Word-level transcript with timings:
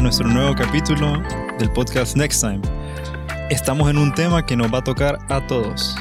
a 0.00 0.02
nuestro 0.02 0.26
nuevo 0.28 0.54
capítulo 0.54 1.22
del 1.58 1.70
podcast 1.72 2.16
Next 2.16 2.40
Time. 2.40 2.62
Estamos 3.50 3.90
en 3.90 3.98
un 3.98 4.14
tema 4.14 4.46
que 4.46 4.56
nos 4.56 4.72
va 4.72 4.78
a 4.78 4.82
tocar 4.82 5.18
a 5.28 5.46
todos, 5.46 5.94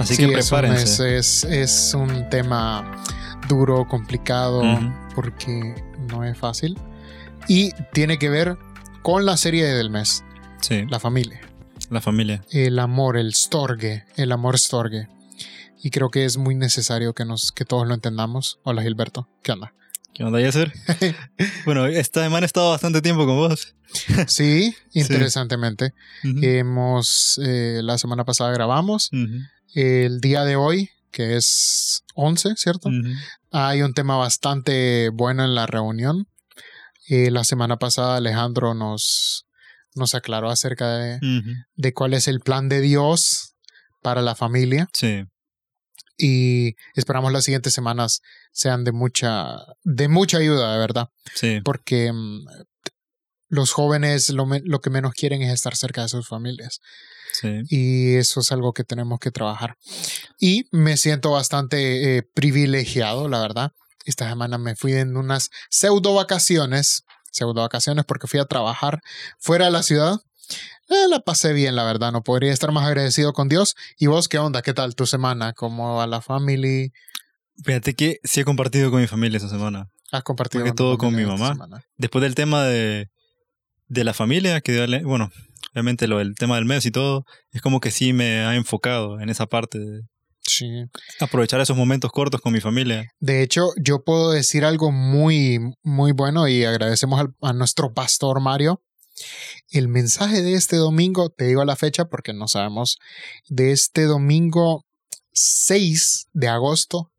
así 0.00 0.16
que 0.16 0.32
prepárense. 0.32 1.16
Es, 1.16 1.44
es, 1.44 1.94
un 1.94 2.28
tema 2.28 3.04
duro, 3.48 3.86
complicado, 3.86 4.64
porque 5.14 5.76
no 6.08 6.24
es 6.24 6.36
fácil. 6.36 6.76
Y 7.46 7.70
tiene 7.92 8.18
que 8.18 8.30
ver 8.30 8.58
con 9.02 9.24
la 9.24 9.36
serie 9.36 9.64
del 9.64 9.90
mes. 9.90 10.24
Sí. 10.60 10.84
La 10.88 10.98
familia. 10.98 11.40
La 11.88 12.00
familia. 12.00 12.42
El 12.50 12.80
amor, 12.80 13.16
el 13.16 13.32
storge, 13.32 14.06
el 14.16 14.32
amor 14.32 14.58
storge. 14.58 15.06
Y 15.80 15.90
creo 15.90 16.10
que 16.10 16.24
es 16.24 16.36
muy 16.36 16.56
necesario 16.56 17.12
que, 17.12 17.24
nos, 17.24 17.52
que 17.52 17.64
todos 17.64 17.86
lo 17.86 17.94
entendamos. 17.94 18.58
Hola 18.64 18.82
Gilberto, 18.82 19.28
¿qué 19.44 19.52
onda? 19.52 19.72
¿Qué 20.16 20.24
onda, 20.24 20.40
Yasser? 20.40 20.72
bueno, 21.66 21.84
esta 21.84 22.22
semana 22.22 22.44
he 22.44 22.46
estado 22.46 22.70
bastante 22.70 23.02
tiempo 23.02 23.26
con 23.26 23.36
vos. 23.36 23.74
sí, 24.28 24.74
interesantemente. 24.94 25.92
Hemos, 26.22 27.38
eh, 27.44 27.80
la 27.82 27.98
semana 27.98 28.24
pasada 28.24 28.50
grabamos. 28.50 29.10
El 29.74 30.22
día 30.22 30.44
de 30.44 30.56
hoy, 30.56 30.88
que 31.10 31.36
es 31.36 32.02
11, 32.14 32.54
¿cierto? 32.56 32.88
Hay 33.50 33.82
un 33.82 33.92
tema 33.92 34.16
bastante 34.16 35.10
bueno 35.10 35.44
en 35.44 35.54
la 35.54 35.66
reunión. 35.66 36.26
Eh, 37.10 37.30
la 37.30 37.44
semana 37.44 37.76
pasada 37.76 38.16
Alejandro 38.16 38.72
nos, 38.72 39.46
nos 39.94 40.14
aclaró 40.14 40.48
acerca 40.48 40.96
de, 40.96 41.20
de 41.74 41.92
cuál 41.92 42.14
es 42.14 42.26
el 42.26 42.40
plan 42.40 42.70
de 42.70 42.80
Dios 42.80 43.54
para 44.00 44.22
la 44.22 44.34
familia. 44.34 44.88
Sí 44.94 45.26
y 46.16 46.76
esperamos 46.94 47.32
las 47.32 47.44
siguientes 47.44 47.74
semanas 47.74 48.22
sean 48.52 48.84
de 48.84 48.92
mucha, 48.92 49.58
de 49.84 50.08
mucha 50.08 50.38
ayuda, 50.38 50.72
de 50.72 50.78
verdad. 50.78 51.08
Sí. 51.34 51.60
Porque 51.64 52.12
mm, 52.12 52.46
los 53.48 53.72
jóvenes 53.72 54.30
lo, 54.30 54.46
lo, 54.64 54.80
que 54.80 54.90
menos 54.90 55.12
quieren 55.14 55.42
es 55.42 55.52
estar 55.52 55.76
cerca 55.76 56.02
de 56.02 56.08
sus 56.08 56.26
familias. 56.26 56.80
Sí. 57.32 57.62
Y 57.68 58.14
eso 58.16 58.40
es 58.40 58.50
algo 58.52 58.72
que 58.72 58.84
tenemos 58.84 59.18
que 59.20 59.30
trabajar. 59.30 59.76
Y 60.38 60.68
me 60.70 60.96
siento 60.96 61.32
bastante 61.32 62.16
eh, 62.16 62.22
privilegiado, 62.22 63.28
la 63.28 63.40
verdad. 63.40 63.72
Esta 64.04 64.28
semana 64.28 64.56
me 64.56 64.76
fui 64.76 64.94
en 64.94 65.16
unas 65.16 65.50
pseudo 65.68 66.14
vacaciones, 66.14 67.04
pseudo 67.30 67.60
vacaciones 67.62 68.04
porque 68.06 68.26
fui 68.26 68.40
a 68.40 68.46
trabajar 68.46 69.00
fuera 69.38 69.66
de 69.66 69.72
la 69.72 69.82
ciudad 69.82 70.20
eh, 70.88 71.08
la 71.08 71.20
pasé 71.20 71.52
bien, 71.52 71.76
la 71.76 71.84
verdad. 71.84 72.12
No 72.12 72.22
podría 72.22 72.52
estar 72.52 72.72
más 72.72 72.86
agradecido 72.86 73.32
con 73.32 73.48
Dios. 73.48 73.74
¿Y 73.98 74.06
vos 74.06 74.28
qué 74.28 74.38
onda? 74.38 74.62
¿Qué 74.62 74.74
tal 74.74 74.94
tu 74.94 75.06
semana? 75.06 75.52
¿Cómo 75.52 75.96
va 75.96 76.06
la 76.06 76.20
familia? 76.20 76.88
Fíjate 77.64 77.94
que 77.94 78.18
sí 78.22 78.40
he 78.40 78.44
compartido 78.44 78.90
con 78.90 79.00
mi 79.00 79.06
familia 79.06 79.38
esa 79.38 79.48
semana. 79.48 79.88
Has 80.12 80.22
compartido 80.22 80.64
con 80.64 80.76
todo 80.76 80.98
con 80.98 81.14
mi 81.14 81.24
mamá. 81.24 81.56
Después 81.96 82.22
del 82.22 82.34
tema 82.34 82.64
de, 82.64 83.08
de 83.88 84.04
la 84.04 84.14
familia, 84.14 84.60
que 84.60 85.02
bueno, 85.04 85.30
obviamente 85.72 86.06
lo 86.06 86.18
del 86.18 86.34
tema 86.34 86.56
del 86.56 86.64
mes 86.64 86.86
y 86.86 86.90
todo, 86.90 87.24
es 87.50 87.60
como 87.60 87.80
que 87.80 87.90
sí 87.90 88.12
me 88.12 88.40
ha 88.40 88.54
enfocado 88.54 89.20
en 89.20 89.28
esa 89.28 89.46
parte 89.46 89.78
de 89.78 90.02
sí. 90.42 90.84
aprovechar 91.20 91.60
esos 91.60 91.76
momentos 91.76 92.12
cortos 92.12 92.40
con 92.40 92.52
mi 92.52 92.60
familia. 92.60 93.10
De 93.18 93.42
hecho, 93.42 93.70
yo 93.76 94.04
puedo 94.04 94.30
decir 94.30 94.64
algo 94.64 94.92
muy, 94.92 95.58
muy 95.82 96.12
bueno 96.12 96.46
y 96.46 96.64
agradecemos 96.64 97.26
a 97.42 97.52
nuestro 97.52 97.92
pastor 97.92 98.40
Mario 98.40 98.82
el 99.70 99.88
mensaje 99.88 100.42
de 100.42 100.54
este 100.54 100.76
domingo, 100.76 101.30
te 101.30 101.46
digo 101.46 101.64
la 101.64 101.76
fecha 101.76 102.06
porque 102.06 102.32
no 102.32 102.48
sabemos, 102.48 102.98
de 103.48 103.72
este 103.72 104.04
domingo 104.04 104.84
6 105.32 106.28
de 106.32 106.48
agosto 106.48 107.12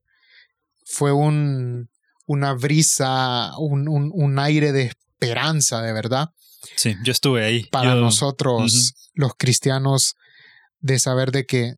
fue 0.86 1.12
un, 1.12 1.90
una 2.26 2.54
brisa, 2.54 3.52
un, 3.58 3.88
un, 3.88 4.40
aire 4.40 4.72
de 4.72 4.84
esperanza, 4.84 5.82
de 5.82 5.94
verdad. 5.94 6.30
Sí, 6.76 6.96
yo 7.04 7.12
estuve 7.12 7.44
ahí. 7.46 7.64
Para 7.66 7.96
nosotros, 7.96 8.94
los 9.14 9.34
cristianos, 9.38 10.16
de 10.80 11.00
saber 11.00 11.32
de 11.32 11.46
que 11.46 11.76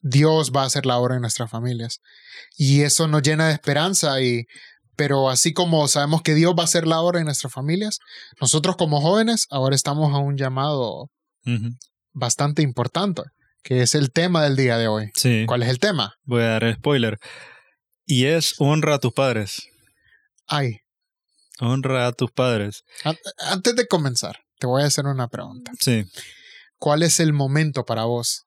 Dios 0.00 0.52
va 0.54 0.62
a 0.62 0.66
hacer 0.66 0.84
la 0.84 0.98
obra 0.98 1.14
en 1.14 1.22
nuestras 1.22 1.50
familias. 1.50 2.00
Y 2.56 2.82
eso 2.82 3.08
nos 3.08 3.22
llena 3.22 3.48
de 3.48 3.54
esperanza 3.54 4.20
y 4.20 4.46
pero 4.96 5.28
así 5.30 5.52
como 5.52 5.86
sabemos 5.88 6.22
que 6.22 6.34
Dios 6.34 6.54
va 6.56 6.62
a 6.62 6.64
hacer 6.64 6.86
la 6.86 7.00
obra 7.00 7.18
en 7.20 7.26
nuestras 7.26 7.52
familias, 7.52 7.98
nosotros 8.40 8.76
como 8.76 9.00
jóvenes 9.00 9.46
ahora 9.50 9.74
estamos 9.74 10.14
a 10.14 10.18
un 10.18 10.36
llamado 10.36 11.10
bastante 12.12 12.62
importante, 12.62 13.22
que 13.62 13.82
es 13.82 13.94
el 13.94 14.12
tema 14.12 14.42
del 14.42 14.56
día 14.56 14.78
de 14.78 14.88
hoy. 14.88 15.10
Sí. 15.16 15.44
¿Cuál 15.46 15.62
es 15.62 15.68
el 15.68 15.78
tema? 15.78 16.14
Voy 16.24 16.42
a 16.42 16.48
dar 16.48 16.64
el 16.64 16.74
spoiler. 16.74 17.18
Y 18.06 18.26
es 18.26 18.54
honra 18.58 18.94
a 18.94 18.98
tus 18.98 19.12
padres. 19.12 19.68
Ay. 20.46 20.80
Honra 21.60 22.06
a 22.06 22.12
tus 22.12 22.30
padres. 22.30 22.84
Antes 23.38 23.76
de 23.76 23.86
comenzar, 23.86 24.40
te 24.58 24.66
voy 24.66 24.82
a 24.82 24.86
hacer 24.86 25.06
una 25.06 25.28
pregunta. 25.28 25.72
Sí. 25.80 26.04
¿Cuál 26.78 27.02
es 27.02 27.20
el 27.20 27.32
momento 27.32 27.84
para 27.84 28.04
vos 28.04 28.44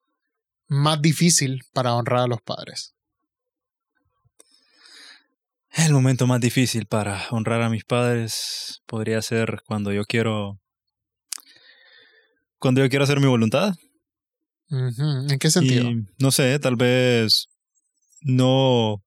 más 0.67 1.01
difícil 1.01 1.61
para 1.73 1.95
honrar 1.95 2.21
a 2.21 2.27
los 2.27 2.41
padres? 2.41 2.93
El 5.77 5.93
momento 5.93 6.25
más 6.25 6.41
difícil 6.41 6.87
para 6.87 7.27
honrar 7.29 7.61
a 7.61 7.69
mis 7.69 7.85
padres 7.85 8.81
podría 8.87 9.21
ser 9.21 9.61
cuando 9.67 9.93
yo 9.93 10.05
quiero. 10.05 10.59
Cuando 12.57 12.81
yo 12.81 12.89
quiero 12.89 13.03
hacer 13.03 13.19
mi 13.19 13.27
voluntad. 13.27 13.75
¿En 14.69 15.37
qué 15.39 15.51
sentido? 15.51 15.89
no 16.17 16.31
sé, 16.31 16.57
tal 16.57 16.77
vez 16.77 17.45
no. 18.21 19.03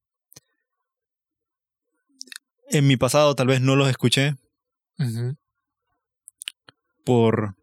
En 2.69 2.87
mi 2.87 2.97
pasado 2.97 3.35
tal 3.35 3.49
vez 3.49 3.61
no 3.61 3.75
los 3.75 3.91
escuché. 3.91 4.37
Por 7.05 7.57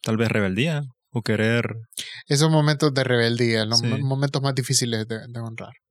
tal 0.00 0.16
vez 0.16 0.30
rebeldía 0.30 0.84
o 1.10 1.20
querer. 1.20 1.76
Esos 2.28 2.50
momentos 2.50 2.94
de 2.94 3.04
rebeldía, 3.04 3.66
los 3.66 3.82
momentos 3.82 4.40
más 4.40 4.54
difíciles 4.54 5.06
de 5.06 5.38
honrar. 5.38 5.81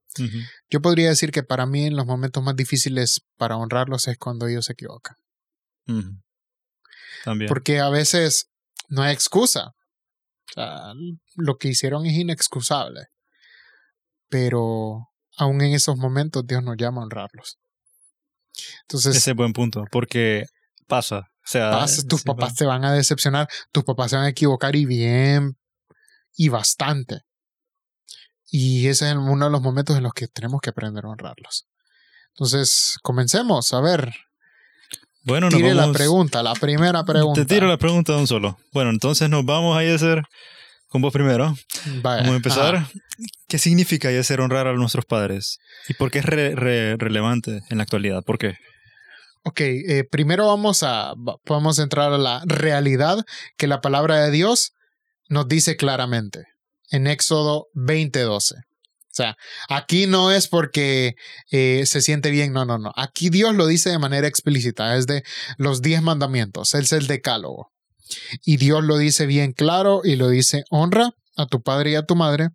Yo 0.69 0.81
podría 0.81 1.09
decir 1.09 1.31
que 1.31 1.43
para 1.43 1.65
mí 1.65 1.85
en 1.85 1.95
los 1.95 2.05
momentos 2.05 2.43
más 2.43 2.55
difíciles 2.55 3.21
para 3.37 3.57
honrarlos 3.57 4.07
es 4.07 4.17
cuando 4.17 4.47
ellos 4.47 4.65
se 4.65 4.73
equivocan. 4.73 5.15
También. 7.23 7.47
Porque 7.47 7.79
a 7.79 7.89
veces 7.89 8.49
no 8.89 9.03
hay 9.03 9.13
excusa. 9.13 9.67
O 10.49 10.53
sea, 10.53 10.93
lo 11.35 11.57
que 11.57 11.69
hicieron 11.69 12.05
es 12.05 12.13
inexcusable. 12.13 13.07
Pero 14.27 15.09
aún 15.37 15.61
en 15.61 15.73
esos 15.73 15.97
momentos 15.97 16.45
Dios 16.45 16.63
nos 16.63 16.75
llama 16.77 17.01
a 17.01 17.05
honrarlos. 17.05 17.57
Entonces, 18.81 19.15
Ese 19.15 19.31
es 19.31 19.35
buen 19.35 19.53
punto, 19.53 19.85
porque 19.91 20.45
pasa. 20.87 21.31
O 21.43 21.47
sea, 21.47 21.85
tus 22.07 22.23
papás 22.23 22.55
te 22.55 22.65
van 22.65 22.85
a 22.85 22.93
decepcionar, 22.93 23.47
tus 23.71 23.83
papás 23.83 24.11
se 24.11 24.17
van 24.17 24.25
a 24.25 24.29
equivocar 24.29 24.75
y 24.75 24.85
bien, 24.85 25.57
y 26.35 26.49
bastante. 26.49 27.21
Y 28.53 28.89
ese 28.89 29.09
es 29.09 29.15
uno 29.15 29.45
de 29.45 29.51
los 29.51 29.61
momentos 29.61 29.95
en 29.95 30.03
los 30.03 30.13
que 30.13 30.27
tenemos 30.27 30.59
que 30.59 30.71
aprender 30.71 31.05
a 31.05 31.09
honrarlos. 31.09 31.67
Entonces, 32.35 32.97
comencemos. 33.01 33.73
A 33.73 33.79
ver. 33.79 34.13
Bueno, 35.23 35.47
Tire 35.47 35.73
la 35.73 35.89
pregunta, 35.93 36.43
la 36.43 36.53
primera 36.53 37.05
pregunta. 37.05 37.39
Te 37.39 37.45
tiro 37.45 37.67
la 37.67 37.77
pregunta 37.77 38.11
de 38.11 38.19
un 38.19 38.27
solo. 38.27 38.57
Bueno, 38.73 38.89
entonces 38.89 39.29
nos 39.29 39.45
vamos 39.45 39.77
a 39.77 39.79
hacer 39.79 40.23
con 40.89 41.01
vos 41.01 41.13
primero. 41.13 41.55
Vamos 42.01 42.29
a 42.29 42.35
empezar. 42.35 42.87
¿Qué 43.47 43.57
significa 43.57 44.09
hacer 44.09 44.41
honrar 44.41 44.67
a 44.67 44.73
nuestros 44.73 45.05
padres? 45.05 45.59
¿Y 45.87 45.93
por 45.93 46.11
qué 46.11 46.19
es 46.19 46.25
relevante 46.25 47.61
en 47.69 47.77
la 47.77 47.83
actualidad? 47.83 48.23
¿Por 48.23 48.37
qué? 48.37 48.57
Ok, 49.43 49.61
eh, 49.61 50.03
primero 50.09 50.47
vamos 50.47 50.83
a, 50.83 51.13
vamos 51.45 51.79
a 51.79 51.83
entrar 51.83 52.11
a 52.11 52.17
la 52.17 52.41
realidad 52.45 53.23
que 53.57 53.67
la 53.67 53.79
palabra 53.79 54.17
de 54.17 54.31
Dios 54.31 54.73
nos 55.29 55.47
dice 55.47 55.77
claramente 55.77 56.43
en 56.91 57.07
Éxodo 57.07 57.67
20:12. 57.73 58.53
O 59.11 59.13
sea, 59.13 59.35
aquí 59.67 60.07
no 60.07 60.31
es 60.31 60.47
porque 60.47 61.15
eh, 61.51 61.83
se 61.85 62.01
siente 62.01 62.31
bien, 62.31 62.53
no, 62.53 62.63
no, 62.63 62.77
no. 62.77 62.93
Aquí 62.95 63.29
Dios 63.29 63.53
lo 63.55 63.67
dice 63.67 63.89
de 63.89 63.99
manera 63.99 64.27
explícita, 64.27 64.95
es 64.95 65.05
de 65.05 65.23
los 65.57 65.81
diez 65.81 66.01
mandamientos, 66.01 66.73
es 66.75 66.93
el 66.93 67.07
decálogo. 67.07 67.71
Y 68.45 68.57
Dios 68.57 68.83
lo 68.83 68.97
dice 68.97 69.25
bien 69.25 69.51
claro 69.51 70.01
y 70.03 70.15
lo 70.15 70.29
dice, 70.29 70.63
honra 70.69 71.11
a 71.35 71.45
tu 71.45 71.61
padre 71.61 71.91
y 71.91 71.95
a 71.95 72.03
tu 72.03 72.15
madre 72.15 72.49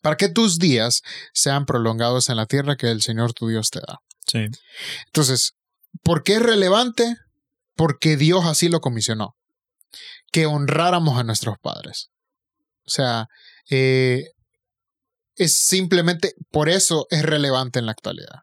para 0.00 0.16
que 0.16 0.28
tus 0.28 0.58
días 0.58 1.02
sean 1.32 1.64
prolongados 1.64 2.28
en 2.28 2.36
la 2.36 2.46
tierra 2.46 2.76
que 2.76 2.90
el 2.90 3.02
Señor 3.02 3.32
tu 3.32 3.48
Dios 3.48 3.70
te 3.70 3.80
da. 3.80 3.98
Sí. 4.26 4.46
Entonces, 5.06 5.52
¿por 6.02 6.22
qué 6.22 6.34
es 6.34 6.42
relevante? 6.42 7.16
Porque 7.74 8.16
Dios 8.16 8.44
así 8.44 8.68
lo 8.68 8.80
comisionó, 8.80 9.34
que 10.30 10.46
honráramos 10.46 11.18
a 11.18 11.24
nuestros 11.24 11.56
padres. 11.60 12.10
O 12.84 12.90
sea, 12.90 13.28
eh, 13.70 14.24
es 15.36 15.56
simplemente 15.56 16.34
por 16.50 16.68
eso 16.68 17.06
es 17.10 17.22
relevante 17.22 17.78
en 17.78 17.86
la 17.86 17.92
actualidad. 17.92 18.40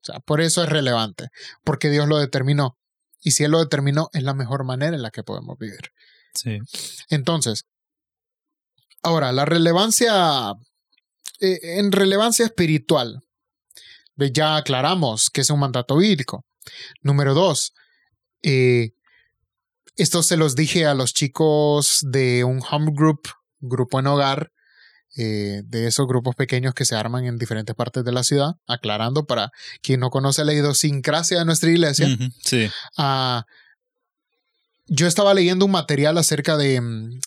O 0.00 0.04
sea, 0.04 0.20
por 0.20 0.40
eso 0.40 0.62
es 0.62 0.68
relevante, 0.68 1.28
porque 1.64 1.90
Dios 1.90 2.08
lo 2.08 2.18
determinó. 2.18 2.78
Y 3.20 3.32
si 3.32 3.44
Él 3.44 3.50
lo 3.50 3.58
determinó, 3.58 4.10
es 4.12 4.22
la 4.22 4.34
mejor 4.34 4.64
manera 4.64 4.96
en 4.96 5.02
la 5.02 5.10
que 5.10 5.24
podemos 5.24 5.58
vivir. 5.58 5.90
Sí. 6.34 6.58
Entonces, 7.10 7.64
ahora, 9.02 9.32
la 9.32 9.44
relevancia, 9.44 10.52
eh, 11.40 11.58
en 11.78 11.92
relevancia 11.92 12.44
espiritual, 12.44 13.20
Ya 14.16 14.56
aclaramos 14.56 15.30
que 15.30 15.42
es 15.42 15.50
un 15.50 15.60
mandato 15.60 15.96
bíblico. 15.96 16.44
Número 17.02 17.34
dos, 17.34 17.72
eh, 18.42 18.90
esto 19.94 20.24
se 20.24 20.36
los 20.36 20.56
dije 20.56 20.86
a 20.86 20.94
los 20.94 21.14
chicos 21.14 22.00
de 22.02 22.42
un 22.42 22.60
home 22.68 22.90
group, 22.92 23.28
grupo 23.60 23.98
en 24.00 24.06
hogar, 24.06 24.50
eh, 25.16 25.62
de 25.64 25.86
esos 25.86 26.06
grupos 26.06 26.36
pequeños 26.36 26.74
que 26.74 26.84
se 26.84 26.94
arman 26.94 27.24
en 27.24 27.38
diferentes 27.38 27.74
partes 27.74 28.04
de 28.04 28.12
la 28.12 28.22
ciudad, 28.22 28.56
aclarando 28.66 29.24
para 29.24 29.50
quien 29.82 30.00
no 30.00 30.10
conoce 30.10 30.44
la 30.44 30.52
idiosincrasia 30.52 31.38
de 31.38 31.44
nuestra 31.44 31.70
iglesia. 31.70 32.08
sí. 32.44 32.68
Ah, 32.96 33.44
yo 34.86 35.06
estaba 35.06 35.34
leyendo 35.34 35.64
un 35.64 35.70
material 35.70 36.16
acerca 36.18 36.56
de 36.56 36.80
mm, 36.80 37.20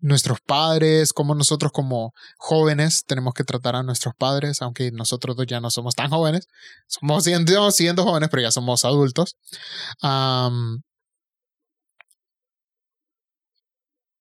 nuestros 0.00 0.40
padres, 0.40 1.12
cómo 1.12 1.34
nosotros 1.34 1.72
como 1.72 2.12
jóvenes 2.36 3.04
tenemos 3.06 3.34
que 3.34 3.44
tratar 3.44 3.76
a 3.76 3.82
nuestros 3.82 4.14
padres, 4.16 4.60
aunque 4.60 4.90
nosotros 4.90 5.36
ya 5.46 5.60
no 5.60 5.70
somos 5.70 5.94
tan 5.94 6.10
jóvenes, 6.10 6.48
somos 6.86 7.24
siendo, 7.24 7.70
siendo 7.70 8.04
jóvenes, 8.04 8.28
pero 8.30 8.42
ya 8.42 8.50
somos 8.50 8.84
adultos 8.84 9.36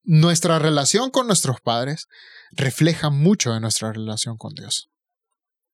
nuestra 0.04 0.60
relación 0.60 1.12
con 1.12 1.28
nuestros 1.28 1.62
padres 1.62 2.08
refleja 2.52 3.10
mucho 3.10 3.54
de 3.54 3.60
nuestra 3.60 3.94
relación 3.94 4.38
con 4.38 4.54
Dios. 4.54 4.90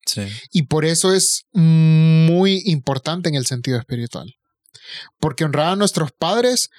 Sí. 0.06 0.28
Y 0.52 0.64
por 0.64 0.86
eso 0.86 1.14
es 1.14 1.46
muy 1.52 2.62
importante 2.66 3.30
en 3.30 3.36
el 3.36 3.46
sentido 3.46 3.78
espiritual. 3.78 4.36
Porque 5.20 5.44
honrar 5.44 5.74
a 5.74 5.76
nuestros 5.76 6.12
padres 6.12 6.70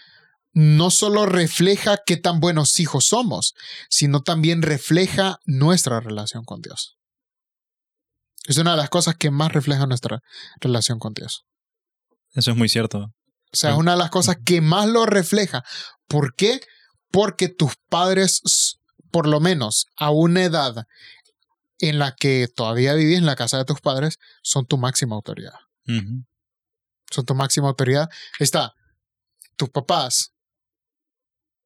no 0.53 0.91
solo 0.91 1.27
refleja 1.27 1.99
qué 2.05 2.17
tan 2.17 2.41
buenos 2.41 2.81
hijos 2.81 3.05
somos, 3.07 3.55
sino 3.91 4.23
también 4.23 4.63
refleja 4.63 5.39
nuestra 5.45 6.01
relación 6.01 6.45
con 6.45 6.63
Dios. 6.63 6.97
Es 8.47 8.57
una 8.57 8.73
de 8.73 8.79
las 8.79 8.89
cosas 8.89 9.15
que 9.17 9.31
más 9.31 9.53
refleja 9.53 9.87
nuestra 9.87 10.21
relación 10.61 10.99
con 10.99 11.13
Dios. 11.13 11.45
Eso 12.33 12.51
es 12.51 12.57
muy 12.57 12.69
cierto. 12.69 13.13
O 13.53 13.57
sea, 13.57 13.71
es 13.73 13.77
una 13.77 13.93
de 13.93 13.99
las 13.99 14.11
cosas 14.11 14.39
que 14.45 14.61
más 14.61 14.89
lo 14.89 15.07
refleja. 15.07 15.63
¿Por 16.07 16.35
qué? 16.35 16.61
Porque 17.11 17.49
tus 17.49 17.75
padres, 17.89 18.79
por 19.11 19.27
lo 19.27 19.41
menos 19.41 19.87
a 19.97 20.11
una 20.11 20.45
edad 20.45 20.87
en 21.81 21.99
la 21.99 22.15
que 22.15 22.49
todavía 22.49 22.95
vivís 22.95 23.19
en 23.19 23.27
la 23.27 23.37
casa 23.37 23.59
de 23.59 23.65
tus 23.65 23.81
padres, 23.81 24.19
son 24.43 24.67
tu 24.67 24.79
máxima 24.79 25.17
autoridad. 25.17 25.55
Son 27.11 27.25
tu 27.25 27.35
máxima 27.35 27.69
autoridad. 27.69 28.09
Está 28.39 28.75
tus 29.57 29.71
papás 29.71 30.35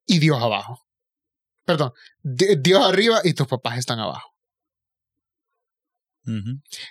y 0.06 0.18
Dios 0.18 0.40
abajo. 0.40 0.80
Perdón, 1.64 1.92
Dios 2.22 2.84
arriba 2.84 3.20
y 3.24 3.34
tus 3.34 3.46
papás 3.46 3.78
están 3.78 4.00
abajo. 4.00 4.30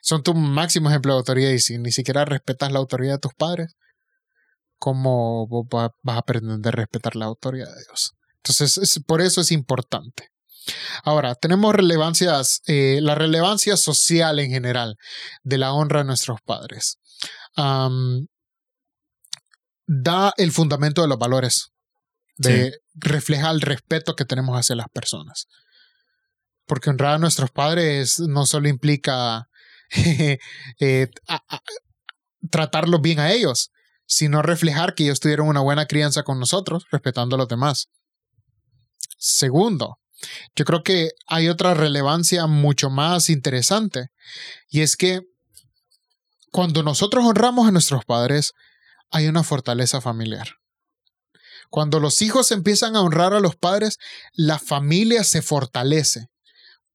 Son 0.02 0.24
tu 0.24 0.34
máximo 0.34 0.90
ejemplo 0.90 1.14
de 1.14 1.20
autoridad 1.20 1.52
y 1.52 1.60
si 1.60 1.78
ni 1.78 1.92
siquiera 1.92 2.26
respetas 2.26 2.72
la 2.72 2.80
autoridad 2.80 3.14
de 3.14 3.20
tus 3.20 3.34
padres, 3.34 3.76
¿cómo 4.78 5.48
vas 5.70 5.92
a 6.18 6.22
pretender 6.24 6.76
respetar 6.76 7.16
la 7.16 7.26
autoridad 7.26 7.68
de 7.68 7.84
Dios? 7.88 8.14
Entonces, 8.44 9.00
por 9.06 9.22
eso 9.22 9.42
es 9.42 9.52
importante. 9.52 10.30
Ahora, 11.04 11.36
tenemos 11.36 11.74
relevancias, 11.74 12.62
eh, 12.68 13.00
la 13.02 13.16
relevancia 13.16 13.78
social 13.78 14.40
en 14.40 14.52
general 14.52 14.96
de 15.44 15.58
la 15.58 15.74
honra 15.74 16.00
de 16.00 16.06
nuestros 16.06 16.40
padres. 16.42 16.98
da 19.88 20.34
el 20.38 20.52
fundamento 20.54 21.02
de 21.02 21.08
los 21.10 21.18
valores, 21.18 21.72
de, 22.38 22.74
refleja 22.94 23.52
el 23.52 23.62
respeto 23.62 24.16
que 24.16 24.26
tenemos 24.26 24.58
hacia 24.58 24.76
las 24.76 24.88
personas. 24.90 25.48
Porque 26.66 26.90
honrar 26.90 27.16
a 27.16 27.20
nuestros 27.20 27.52
padres 27.52 28.20
no 28.20 28.46
solo 28.46 28.70
implica 28.70 29.50
eh, 30.80 31.10
tratarlos 32.50 33.02
bien 33.02 33.20
a 33.20 33.32
ellos, 33.32 33.72
sino 34.06 34.42
reflejar 34.42 34.96
que 34.96 35.04
ellos 35.04 35.20
tuvieron 35.20 35.48
una 35.48 35.62
buena 35.62 35.86
crianza 35.86 36.24
con 36.24 36.40
nosotros, 36.40 36.86
respetando 36.92 37.36
a 37.36 37.40
los 37.40 37.48
demás. 37.48 37.90
Segundo, 39.24 40.00
yo 40.56 40.66
creo 40.66 40.82
que 40.82 41.12
hay 41.28 41.48
otra 41.48 41.76
relevancia 41.76 42.48
mucho 42.48 42.90
más 42.90 43.30
interesante 43.30 44.08
y 44.68 44.82
es 44.82 44.98
que 44.98 45.22
cuando 46.52 46.82
nosotros 46.82 47.24
honramos 47.24 47.68
a 47.68 47.72
nuestros 47.72 48.04
padres, 48.04 48.54
hay 49.12 49.28
una 49.28 49.44
fortaleza 49.44 50.02
familiar. 50.02 50.56
Cuando 51.70 52.00
los 52.00 52.24
hijos 52.24 52.50
empiezan 52.50 52.96
a 52.96 53.02
honrar 53.02 53.36
a 53.36 53.40
los 53.40 53.56
padres, 53.56 54.00
la 54.34 54.58
familia 54.58 55.24
se 55.24 55.44
fortalece. 55.44 56.26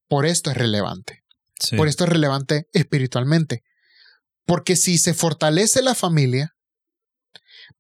Por 0.08 0.26
esto 0.26 0.50
es 0.50 0.56
relevante. 0.56 1.22
Por 1.76 1.86
esto 1.86 2.04
es 2.04 2.10
relevante 2.10 2.66
espiritualmente. 2.72 3.62
Porque 4.46 4.74
si 4.74 4.98
se 4.98 5.14
fortalece 5.14 5.80
la 5.80 5.94
familia, 5.94 6.56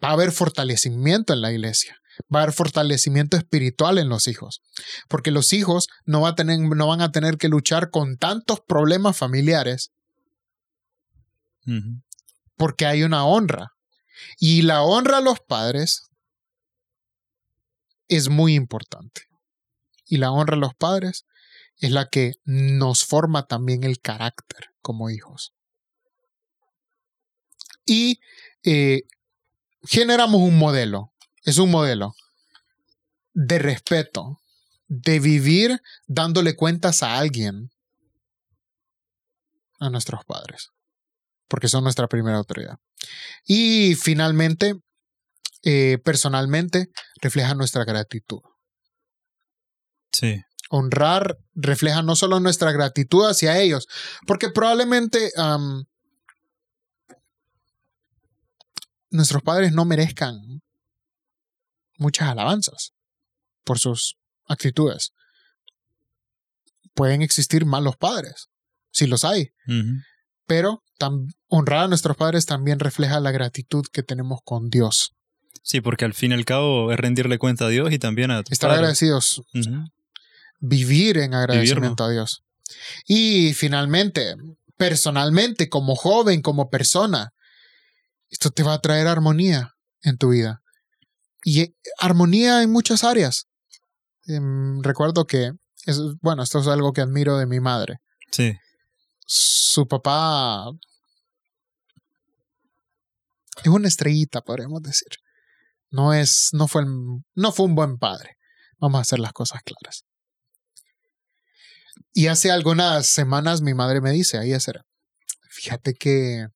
va 0.02 0.10
a 0.10 0.12
haber 0.12 0.30
fortalecimiento 0.30 1.32
en 1.32 1.40
la 1.40 1.50
iglesia 1.50 2.00
va 2.34 2.40
a 2.40 2.42
haber 2.44 2.54
fortalecimiento 2.54 3.36
espiritual 3.36 3.98
en 3.98 4.08
los 4.08 4.28
hijos, 4.28 4.62
porque 5.08 5.30
los 5.30 5.52
hijos 5.52 5.88
no, 6.04 6.22
va 6.22 6.30
a 6.30 6.34
tener, 6.34 6.58
no 6.58 6.86
van 6.86 7.00
a 7.00 7.12
tener 7.12 7.38
que 7.38 7.48
luchar 7.48 7.90
con 7.90 8.16
tantos 8.16 8.60
problemas 8.60 9.16
familiares, 9.16 9.92
porque 12.56 12.86
hay 12.86 13.02
una 13.02 13.24
honra. 13.24 13.72
Y 14.38 14.62
la 14.62 14.82
honra 14.82 15.18
a 15.18 15.20
los 15.20 15.40
padres 15.40 16.08
es 18.08 18.28
muy 18.28 18.54
importante. 18.54 19.22
Y 20.06 20.18
la 20.18 20.30
honra 20.30 20.54
a 20.54 20.60
los 20.60 20.74
padres 20.74 21.26
es 21.78 21.90
la 21.90 22.08
que 22.08 22.34
nos 22.44 23.04
forma 23.04 23.46
también 23.46 23.84
el 23.84 24.00
carácter 24.00 24.70
como 24.80 25.10
hijos. 25.10 25.52
Y 27.84 28.20
eh, 28.62 29.02
generamos 29.82 30.40
un 30.40 30.58
modelo 30.58 31.12
es 31.46 31.58
un 31.58 31.70
modelo 31.70 32.14
de 33.32 33.58
respeto, 33.58 34.40
de 34.88 35.20
vivir 35.20 35.80
dándole 36.06 36.56
cuentas 36.56 37.02
a 37.02 37.18
alguien, 37.18 37.70
a 39.78 39.88
nuestros 39.88 40.24
padres, 40.24 40.70
porque 41.48 41.68
son 41.68 41.84
nuestra 41.84 42.08
primera 42.08 42.36
autoridad. 42.36 42.78
Y 43.46 43.94
finalmente, 43.94 44.74
eh, 45.62 45.98
personalmente, 46.04 46.88
refleja 47.20 47.54
nuestra 47.54 47.84
gratitud. 47.84 48.40
Sí. 50.12 50.42
Honrar 50.68 51.38
refleja 51.54 52.02
no 52.02 52.16
solo 52.16 52.40
nuestra 52.40 52.72
gratitud 52.72 53.24
hacia 53.28 53.60
ellos, 53.60 53.86
porque 54.26 54.48
probablemente 54.50 55.30
nuestros 59.10 59.42
padres 59.42 59.72
no 59.72 59.84
merezcan 59.84 60.62
muchas 61.98 62.28
alabanzas 62.28 62.92
por 63.64 63.78
sus 63.78 64.16
actitudes. 64.46 65.12
Pueden 66.94 67.22
existir 67.22 67.66
malos 67.66 67.96
padres, 67.96 68.46
si 68.90 69.06
los 69.06 69.24
hay, 69.24 69.50
pero 70.46 70.82
honrar 71.48 71.84
a 71.84 71.88
nuestros 71.88 72.16
padres 72.16 72.46
también 72.46 72.78
refleja 72.78 73.20
la 73.20 73.32
gratitud 73.32 73.84
que 73.92 74.02
tenemos 74.02 74.40
con 74.44 74.70
Dios. 74.70 75.12
Sí, 75.62 75.80
porque 75.80 76.04
al 76.04 76.14
fin 76.14 76.30
y 76.30 76.34
al 76.34 76.44
cabo 76.44 76.92
es 76.92 76.98
rendirle 76.98 77.38
cuenta 77.38 77.66
a 77.66 77.68
Dios 77.68 77.92
y 77.92 77.98
también 77.98 78.30
a 78.30 78.42
Estar 78.48 78.70
agradecidos. 78.70 79.42
Vivir 80.60 81.18
en 81.18 81.34
agradecimiento 81.34 82.04
a 82.04 82.10
Dios. 82.10 82.42
Y 83.06 83.52
finalmente, 83.52 84.34
personalmente, 84.76 85.68
como 85.68 85.96
joven, 85.96 86.40
como 86.40 86.70
persona, 86.70 87.30
esto 88.30 88.50
te 88.50 88.62
va 88.62 88.74
a 88.74 88.80
traer 88.80 89.06
armonía 89.06 89.72
en 90.02 90.16
tu 90.16 90.30
vida 90.30 90.62
y 91.46 91.60
eh, 91.60 91.74
armonía 91.98 92.62
en 92.62 92.72
muchas 92.72 93.04
áreas. 93.04 93.46
Em, 94.26 94.82
recuerdo 94.82 95.28
que, 95.28 95.52
es, 95.86 96.00
bueno, 96.20 96.42
esto 96.42 96.58
es 96.58 96.66
algo 96.66 96.92
que 96.92 97.02
admiro 97.02 97.38
de 97.38 97.46
mi 97.46 97.60
madre. 97.60 98.00
Sí. 98.32 98.52
Su 99.24 99.86
papá 99.86 100.72
es 103.62 103.68
una 103.68 103.86
estrellita, 103.86 104.40
podríamos 104.40 104.82
decir. 104.82 105.06
No 105.90 106.12
es, 106.12 106.48
no 106.52 106.66
fue, 106.66 106.84
no 106.84 107.52
fue 107.52 107.66
un 107.66 107.76
buen 107.76 107.96
padre. 107.98 108.36
Vamos 108.80 108.98
a 108.98 109.02
hacer 109.02 109.20
las 109.20 109.32
cosas 109.32 109.60
claras. 109.62 110.04
Y 112.12 112.26
hace 112.26 112.50
algunas 112.50 113.06
semanas 113.06 113.62
mi 113.62 113.72
madre 113.72 114.00
me 114.00 114.10
dice, 114.10 114.36
ahí 114.36 114.58
será, 114.58 114.84
fíjate 115.48 115.94
que 115.94 116.48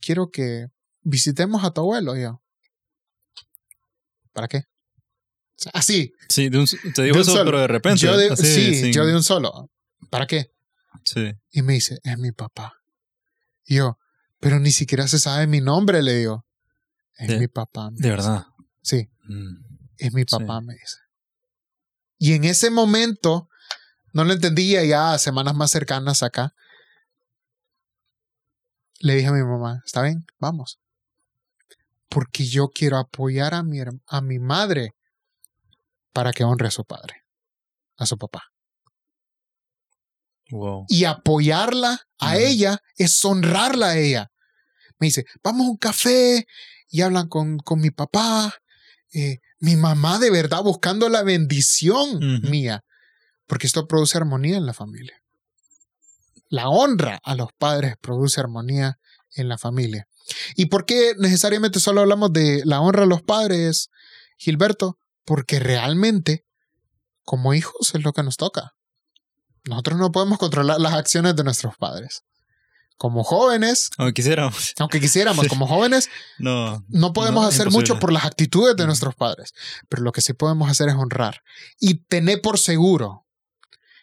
quiero 0.00 0.30
que 0.30 0.66
visitemos 1.00 1.64
a 1.64 1.70
tu 1.70 1.80
abuelo. 1.80 2.16
yo, 2.16 2.42
¿Para 4.36 4.48
qué? 4.48 4.64
Así. 5.72 6.12
Sí, 6.28 6.50
de 6.50 6.58
un, 6.58 6.66
te 6.94 7.04
digo 7.04 7.18
eso, 7.18 7.42
pero 7.42 7.58
de 7.58 7.68
repente. 7.68 8.00
Yo 8.00 8.18
de, 8.18 8.36
sí, 8.36 8.92
yo 8.92 9.06
de 9.06 9.14
un 9.14 9.22
solo. 9.22 9.70
¿Para 10.10 10.26
qué? 10.26 10.52
Sí. 11.04 11.32
Y 11.50 11.62
me 11.62 11.72
dice, 11.72 11.98
es 12.02 12.18
mi 12.18 12.32
papá. 12.32 12.74
Y 13.64 13.76
yo, 13.76 13.98
pero 14.38 14.60
ni 14.60 14.72
siquiera 14.72 15.08
se 15.08 15.18
sabe 15.18 15.46
mi 15.46 15.62
nombre, 15.62 16.02
le 16.02 16.16
digo. 16.16 16.44
Es 17.16 17.40
mi 17.40 17.48
papá. 17.48 17.88
De 17.92 18.10
verdad. 18.10 18.44
Sí. 18.82 19.08
Mm. 19.24 19.54
Es 19.96 20.12
mi 20.12 20.26
papá, 20.26 20.60
me 20.60 20.74
dice. 20.74 20.98
Y 22.18 22.34
en 22.34 22.44
ese 22.44 22.68
momento, 22.68 23.48
no 24.12 24.24
lo 24.24 24.34
entendía 24.34 24.84
ya 24.84 25.16
semanas 25.16 25.54
más 25.54 25.70
cercanas 25.70 26.22
acá. 26.22 26.52
le 28.98 29.14
dije 29.14 29.28
a 29.28 29.32
mi 29.32 29.42
mamá, 29.42 29.80
está 29.86 30.02
bien, 30.02 30.26
vamos. 30.38 30.78
Porque 32.08 32.46
yo 32.46 32.68
quiero 32.68 32.98
apoyar 32.98 33.54
a 33.54 33.62
mi, 33.62 33.80
a 33.80 34.20
mi 34.20 34.38
madre 34.38 34.94
para 36.12 36.32
que 36.32 36.44
honre 36.44 36.68
a 36.68 36.70
su 36.70 36.84
padre, 36.84 37.24
a 37.96 38.06
su 38.06 38.16
papá. 38.16 38.44
Y 40.88 41.04
apoyarla 41.04 42.00
a 42.18 42.36
ella 42.38 42.80
es 42.96 43.22
honrarla 43.24 43.88
a 43.88 43.98
ella. 43.98 44.30
Me 44.98 45.08
dice, 45.08 45.24
vamos 45.42 45.66
a 45.66 45.70
un 45.70 45.76
café 45.76 46.46
y 46.88 47.02
hablan 47.02 47.28
con, 47.28 47.58
con 47.58 47.80
mi 47.80 47.90
papá. 47.90 48.54
Eh, 49.12 49.38
mi 49.58 49.76
mamá 49.76 50.18
de 50.18 50.30
verdad 50.30 50.62
buscando 50.62 51.08
la 51.08 51.22
bendición 51.22 52.42
mía. 52.42 52.84
Porque 53.46 53.66
esto 53.66 53.86
produce 53.86 54.18
armonía 54.18 54.56
en 54.56 54.66
la 54.66 54.74
familia. 54.74 55.22
La 56.48 56.68
honra 56.68 57.20
a 57.22 57.34
los 57.34 57.52
padres 57.58 57.96
produce 58.00 58.40
armonía 58.40 58.98
en 59.34 59.48
la 59.48 59.58
familia. 59.58 60.08
¿Y 60.54 60.66
por 60.66 60.86
qué 60.86 61.14
necesariamente 61.18 61.80
solo 61.80 62.00
hablamos 62.00 62.32
de 62.32 62.62
la 62.64 62.80
honra 62.80 63.04
a 63.04 63.06
los 63.06 63.22
padres, 63.22 63.90
Gilberto? 64.38 64.98
Porque 65.24 65.58
realmente, 65.58 66.44
como 67.24 67.54
hijos, 67.54 67.94
es 67.94 68.02
lo 68.02 68.12
que 68.12 68.22
nos 68.22 68.36
toca. 68.36 68.74
Nosotros 69.64 69.98
no 69.98 70.12
podemos 70.12 70.38
controlar 70.38 70.80
las 70.80 70.94
acciones 70.94 71.34
de 71.36 71.44
nuestros 71.44 71.76
padres. 71.76 72.22
Como 72.96 73.24
jóvenes, 73.24 73.90
aunque 73.98 74.14
quisiéramos, 74.14 74.74
aunque 74.78 75.00
quisiéramos, 75.00 75.46
como 75.48 75.66
jóvenes, 75.66 76.08
no, 76.38 76.82
no 76.88 77.12
podemos 77.12 77.46
hacer 77.46 77.70
mucho 77.70 77.98
por 77.98 78.10
las 78.10 78.24
actitudes 78.24 78.74
de 78.74 78.86
nuestros 78.86 79.14
padres, 79.14 79.52
pero 79.88 80.02
lo 80.02 80.12
que 80.12 80.22
sí 80.22 80.32
podemos 80.32 80.70
hacer 80.70 80.88
es 80.88 80.94
honrar 80.94 81.42
y 81.78 81.96
tener 82.04 82.40
por 82.40 82.58
seguro 82.58 83.26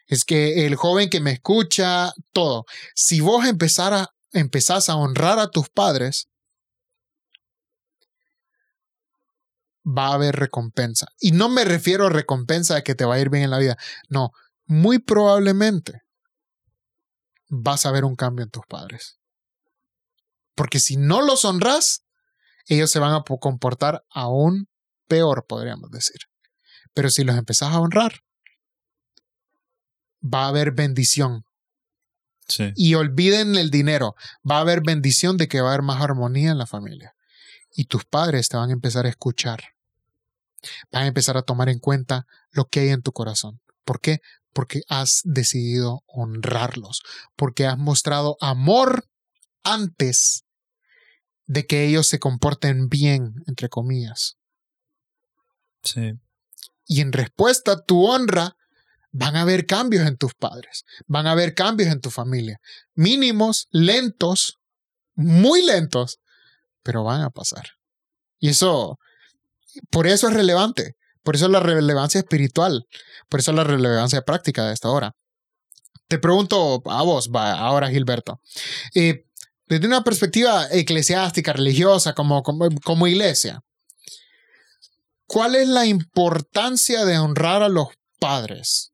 es 0.06 0.25
que 0.25 0.65
el 0.65 0.75
joven 0.75 1.10
que 1.10 1.22
me 1.22 1.32
escucha, 1.32 2.13
todo, 2.34 2.65
si 2.94 3.22
vos 3.22 3.46
empezara, 3.46 4.12
empezás 4.33 4.89
a 4.89 4.95
honrar 4.95 5.39
a 5.39 5.49
tus 5.49 5.69
padres, 5.69 6.27
va 9.85 10.07
a 10.07 10.13
haber 10.13 10.35
recompensa. 10.35 11.07
Y 11.19 11.31
no 11.31 11.49
me 11.49 11.65
refiero 11.65 12.07
a 12.07 12.09
recompensa 12.09 12.75
de 12.75 12.83
que 12.83 12.95
te 12.95 13.05
va 13.05 13.15
a 13.15 13.19
ir 13.19 13.29
bien 13.29 13.43
en 13.43 13.51
la 13.51 13.59
vida. 13.59 13.77
No, 14.09 14.31
muy 14.65 14.99
probablemente 14.99 16.01
vas 17.49 17.85
a 17.85 17.91
ver 17.91 18.05
un 18.05 18.15
cambio 18.15 18.43
en 18.43 18.49
tus 18.49 18.65
padres. 18.67 19.19
Porque 20.55 20.79
si 20.79 20.97
no 20.97 21.21
los 21.21 21.45
honras, 21.45 22.03
ellos 22.67 22.89
se 22.91 22.99
van 22.99 23.13
a 23.13 23.23
comportar 23.39 24.05
aún 24.09 24.69
peor, 25.07 25.45
podríamos 25.47 25.91
decir. 25.91 26.21
Pero 26.93 27.09
si 27.09 27.23
los 27.23 27.37
empezás 27.37 27.73
a 27.73 27.79
honrar, 27.79 28.21
va 30.23 30.45
a 30.45 30.47
haber 30.49 30.71
bendición. 30.71 31.45
Y 32.75 32.95
olviden 32.95 33.55
el 33.55 33.69
dinero, 33.69 34.15
va 34.50 34.57
a 34.57 34.62
haber 34.62 34.81
bendición 34.81 35.38
de 35.38 35.47
que 35.47 35.62
va 35.62 35.69
a 35.69 35.73
haber 35.73 35.83
más 35.83 36.01
armonía 36.01 36.51
en 36.51 36.57
la 36.57 36.67
familia. 36.67 37.15
Y 37.75 37.85
tus 37.85 38.05
padres 38.05 38.50
te 38.50 38.57
van 38.57 38.69
a 38.69 38.73
empezar 38.73 39.05
a 39.05 39.09
escuchar. 39.09 39.63
Van 40.91 41.03
a 41.03 41.07
empezar 41.07 41.38
a 41.38 41.41
tomar 41.41 41.69
en 41.69 41.79
cuenta 41.79 42.25
lo 42.51 42.65
que 42.65 42.81
hay 42.81 42.89
en 42.89 43.01
tu 43.01 43.12
corazón. 43.12 43.62
¿Por 43.83 44.00
qué? 44.00 44.19
Porque 44.53 44.83
has 44.88 45.21
decidido 45.23 46.03
honrarlos, 46.07 47.01
porque 47.35 47.65
has 47.65 47.77
mostrado 47.77 48.38
amor 48.39 49.07
antes 49.63 50.45
de 51.45 51.65
que 51.65 51.85
ellos 51.85 52.07
se 52.07 52.19
comporten 52.19 52.88
bien, 52.88 53.43
entre 53.47 53.69
comillas. 53.69 54.38
Sí. 55.83 56.13
Y 56.85 57.01
en 57.01 57.12
respuesta 57.12 57.73
a 57.73 57.83
tu 57.83 58.05
honra, 58.05 58.55
van 59.13 59.36
a 59.38 59.41
haber 59.41 59.65
cambios 59.65 60.05
en 60.05 60.17
tus 60.17 60.34
padres, 60.34 60.84
van 61.08 61.27
a 61.27 61.32
haber 61.32 61.53
cambios 61.53 61.89
en 61.89 62.01
tu 62.01 62.10
familia. 62.10 62.60
Mínimos, 62.96 63.67
lentos, 63.72 64.60
muy 65.15 65.63
lentos, 65.63 66.20
pero 66.82 67.03
van 67.03 67.22
a 67.22 67.29
pasar. 67.29 67.70
Y 68.39 68.50
eso, 68.50 69.00
por 69.89 70.08
eso 70.08 70.27
es 70.27 70.34
relevante, 70.34 70.98
por 71.22 71.36
eso 71.36 71.46
es 71.46 71.51
la 71.51 71.62
relevancia 71.62 72.20
espiritual, 72.20 72.88
por 73.29 73.39
eso 73.39 73.51
es 73.51 73.58
la 73.58 73.63
relevancia 73.63 74.24
práctica 74.24 74.65
de 74.65 74.74
esta 74.74 74.89
hora. 74.89 75.15
Te 76.08 76.20
pregunto 76.20 76.82
a 76.86 77.03
vos, 77.03 77.29
ahora 77.34 77.89
Gilberto, 77.89 78.41
eh, 78.93 79.25
desde 79.67 79.88
una 79.88 80.03
perspectiva 80.03 80.67
eclesiástica, 80.72 81.53
religiosa, 81.53 82.13
como, 82.13 83.08
iglesia, 83.08 83.62
¿cuál 85.25 85.55
es 85.55 85.67
la 85.67 85.86
importancia 85.86 87.05
de 87.05 87.17
honrar 87.17 87.63
a 87.63 87.70
los 87.70 87.88
padres? 88.20 88.92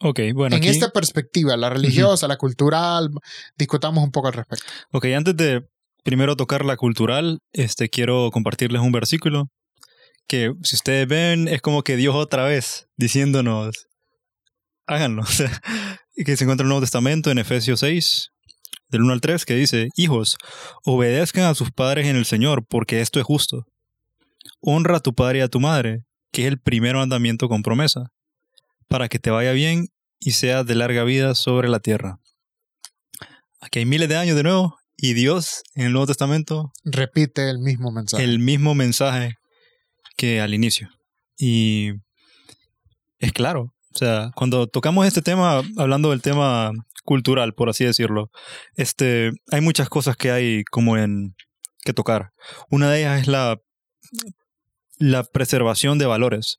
Ok, 0.00 0.20
bueno. 0.34 0.56
En 0.56 0.64
esta 0.64 0.90
perspectiva, 0.90 1.56
la 1.56 1.68
religiosa, 1.68 2.26
la 2.26 2.38
cultural, 2.38 3.10
discutamos 3.56 4.02
un 4.02 4.10
poco 4.10 4.28
al 4.28 4.34
respecto. 4.34 4.64
Ok, 4.92 5.06
antes 5.14 5.36
de 5.36 5.68
primero 6.04 6.36
tocar 6.36 6.64
la 6.64 6.76
cultural, 6.76 7.40
este, 7.52 7.90
quiero 7.90 8.30
compartirles 8.30 8.80
un 8.80 8.92
versículo 8.92 9.48
que 10.26 10.52
si 10.62 10.76
ustedes 10.76 11.08
ven 11.08 11.48
es 11.48 11.60
como 11.60 11.82
que 11.82 11.96
Dios 11.96 12.14
otra 12.14 12.44
vez 12.44 12.86
diciéndonos, 12.96 13.88
háganlo. 14.86 15.24
que 16.16 16.36
se 16.36 16.44
encuentra 16.44 16.62
en 16.62 16.66
el 16.66 16.68
Nuevo 16.68 16.82
Testamento 16.82 17.30
en 17.30 17.38
Efesios 17.38 17.80
6, 17.80 18.30
del 18.88 19.02
1 19.02 19.12
al 19.12 19.20
3, 19.20 19.44
que 19.44 19.54
dice, 19.54 19.88
hijos, 19.96 20.36
obedezcan 20.84 21.44
a 21.44 21.54
sus 21.54 21.72
padres 21.72 22.06
en 22.06 22.16
el 22.16 22.24
Señor, 22.24 22.64
porque 22.68 23.00
esto 23.00 23.18
es 23.18 23.26
justo. 23.26 23.64
Honra 24.60 24.98
a 24.98 25.00
tu 25.00 25.14
padre 25.14 25.40
y 25.40 25.42
a 25.42 25.48
tu 25.48 25.60
madre, 25.60 26.04
que 26.32 26.42
es 26.42 26.48
el 26.48 26.60
primer 26.60 26.94
mandamiento 26.96 27.48
con 27.48 27.62
promesa, 27.62 28.10
para 28.90 29.08
que 29.08 29.20
te 29.20 29.30
vaya 29.30 29.52
bien 29.52 29.86
y 30.18 30.32
seas 30.32 30.66
de 30.66 30.74
larga 30.74 31.04
vida 31.04 31.34
sobre 31.36 31.68
la 31.68 31.78
tierra. 31.78 32.18
Aquí 33.60 33.78
hay 33.78 33.86
miles 33.86 34.08
de 34.08 34.16
años 34.16 34.36
de 34.36 34.42
nuevo, 34.42 34.76
y 34.96 35.14
Dios 35.14 35.62
en 35.74 35.86
el 35.86 35.92
Nuevo 35.92 36.08
Testamento 36.08 36.72
repite 36.84 37.48
el 37.48 37.60
mismo 37.60 37.92
mensaje. 37.92 38.24
El 38.24 38.40
mismo 38.40 38.74
mensaje 38.74 39.36
que 40.16 40.40
al 40.40 40.52
inicio. 40.54 40.90
Y 41.38 41.92
es 43.18 43.32
claro, 43.32 43.72
o 43.94 43.98
sea, 43.98 44.32
cuando 44.34 44.66
tocamos 44.66 45.06
este 45.06 45.22
tema, 45.22 45.62
hablando 45.78 46.10
del 46.10 46.20
tema 46.20 46.72
cultural, 47.04 47.54
por 47.54 47.70
así 47.70 47.84
decirlo, 47.84 48.30
este, 48.74 49.30
hay 49.52 49.60
muchas 49.60 49.88
cosas 49.88 50.16
que 50.16 50.32
hay 50.32 50.64
como 50.64 50.98
en 50.98 51.34
que 51.84 51.92
tocar. 51.92 52.32
Una 52.70 52.90
de 52.90 53.00
ellas 53.00 53.20
es 53.20 53.28
la, 53.28 53.56
la 54.98 55.22
preservación 55.22 55.98
de 55.98 56.06
valores. 56.06 56.58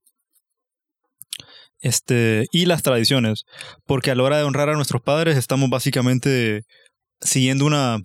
Este, 1.82 2.46
y 2.52 2.68
las 2.68 2.84
tradiciones, 2.84 3.44
porque 3.86 4.12
a 4.12 4.16
la 4.16 4.24
hora 4.24 4.38
de 4.38 4.44
honrar 4.44 4.70
a 4.70 4.76
nuestros 4.76 5.02
padres 5.02 5.36
estamos 5.36 5.70
básicamente 5.70 6.64
siguiendo 7.22 7.66
una 7.66 7.98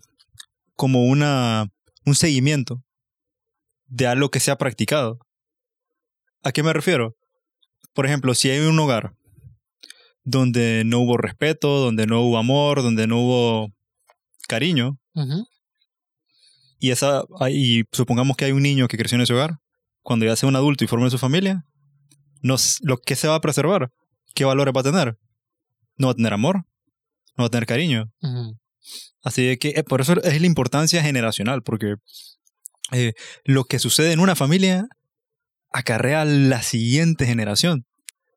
como 0.77 1.05
una 1.05 1.67
un 2.07 2.15
seguimiento 2.15 2.83
de 3.87 4.07
algo 4.07 4.31
que 4.31 4.41
se 4.41 4.51
ha 4.51 4.57
practicado. 4.57 5.19
¿A 6.43 6.53
qué 6.53 6.63
me 6.63 6.73
refiero? 6.73 7.17
Por 7.93 8.07
ejemplo, 8.07 8.35
si 8.35 8.51
hay 8.51 8.61
un 8.61 8.79
hogar 8.79 9.15
donde 10.23 10.83
no 10.85 11.01
hubo 11.01 11.17
respeto, 11.17 11.79
donde 11.79 12.07
no 12.07 12.23
hubo 12.23 12.39
amor, 12.39 12.83
donde 12.83 13.07
no 13.07 13.21
hubo 13.21 13.69
cariño, 14.49 14.99
y, 16.79 16.91
esa, 16.91 17.25
y 17.51 17.85
supongamos 17.93 18.37
que 18.37 18.45
hay 18.45 18.53
un 18.53 18.63
niño 18.63 18.87
que 18.89 18.99
creció 18.99 19.17
en 19.17 19.23
ese 19.23 19.35
hogar, 19.35 19.59
cuando 20.03 20.27
ya 20.27 20.37
sea 20.37 20.49
un 20.49 20.57
adulto 20.57 20.85
y 20.85 20.87
forme 20.87 21.11
su 21.11 21.19
familia, 21.19 21.65
nos, 22.43 22.79
lo 22.83 22.99
que 22.99 23.17
se 23.17 23.29
va 23.29 23.37
a 23.37 23.41
preservar, 23.41 23.91
¿qué 24.35 24.45
valores 24.45 24.75
va 24.75 24.81
a 24.81 24.85
tener? 24.85 25.19
No 25.97 26.09
va 26.09 26.13
a 26.13 26.17
tener 26.17 26.33
amor, 26.33 26.65
no 27.37 27.45
va 27.45 27.47
a 27.47 27.51
tener 27.51 27.67
cariño. 27.67 28.13
Así 29.23 29.47
de 29.47 29.59
que 29.59 29.71
eh, 29.71 29.83
por 29.83 30.01
eso 30.01 30.21
es 30.23 30.41
la 30.41 30.47
importancia 30.47 31.03
generacional, 31.03 31.63
porque 31.63 31.95
eh, 32.93 33.15
lo 33.45 33.65
que 33.65 33.79
sucede 33.79 34.13
en 34.13 34.21
una 34.21 34.37
familia 34.37 34.87
acarrea 35.73 36.25
la 36.25 36.63
siguiente 36.63 37.27
generación. 37.27 37.85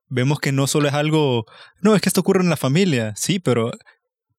Vemos 0.07 0.39
que 0.39 0.51
no 0.51 0.65
solo 0.65 0.87
es 0.87 0.93
algo, 0.93 1.45
no, 1.81 1.95
es 1.95 2.01
que 2.01 2.09
esto 2.09 2.21
ocurre 2.21 2.41
en 2.41 2.49
la 2.49 2.57
familia, 2.57 3.13
sí, 3.15 3.39
pero 3.39 3.71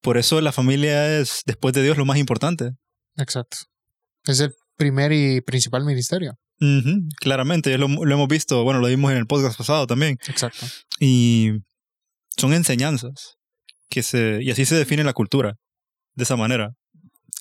por 0.00 0.18
eso 0.18 0.40
la 0.40 0.52
familia 0.52 1.18
es, 1.18 1.42
después 1.46 1.72
de 1.74 1.82
Dios, 1.82 1.96
lo 1.96 2.04
más 2.04 2.18
importante. 2.18 2.72
Exacto. 3.16 3.58
Es 4.24 4.40
el 4.40 4.52
primer 4.76 5.12
y 5.12 5.40
principal 5.40 5.84
ministerio. 5.84 6.34
Claramente, 7.20 7.76
lo, 7.78 7.88
lo, 7.88 8.14
hemos 8.14 8.28
visto, 8.28 8.62
bueno, 8.64 8.80
lo 8.80 8.88
vimos 8.88 9.10
en 9.12 9.18
el 9.18 9.26
podcast 9.26 9.56
pasado 9.56 9.86
también. 9.86 10.18
Exacto. 10.28 10.66
Y 10.98 11.52
son 12.36 12.52
enseñanzas 12.52 13.38
que 13.88 14.02
se, 14.02 14.42
y 14.42 14.50
así 14.50 14.64
se 14.64 14.76
define 14.76 15.04
la 15.04 15.12
cultura, 15.12 15.56
de 16.14 16.24
esa 16.24 16.36
manera. 16.36 16.74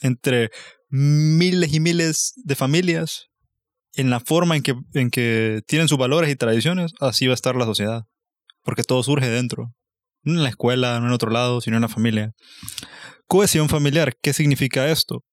Entre 0.02 0.50
miles 0.90 1.74
y 1.74 1.80
miles 1.80 2.34
de 2.38 2.56
familias 2.56 3.28
en 3.94 4.10
la 4.10 4.20
forma 4.20 4.56
en 4.56 4.64
que, 4.64 4.76
en 4.94 5.10
que 5.10 5.62
tienen 5.68 5.88
sus 5.88 5.98
valores 5.98 6.32
y 6.32 6.36
tradiciones, 6.36 6.94
así 7.00 7.28
va 7.28 7.34
a 7.34 7.36
estar 7.36 7.56
la 7.56 7.66
sociedad. 7.66 8.04
Porque 8.64 8.84
todo 8.84 9.04
surge 9.04 9.30
dentro. 9.30 9.74
No 10.24 10.34
en 10.34 10.44
la 10.44 10.50
escuela, 10.50 11.00
no 11.00 11.08
en 11.08 11.14
otro 11.14 11.32
lado, 11.32 11.62
sino 11.62 11.78
en 11.78 11.82
la 11.82 11.90
familia. 11.90 12.32
Cohesión 13.28 13.70
familiar, 13.70 14.16
¿qué 14.22 14.34
significa 14.34 14.90
esto? 14.90 15.24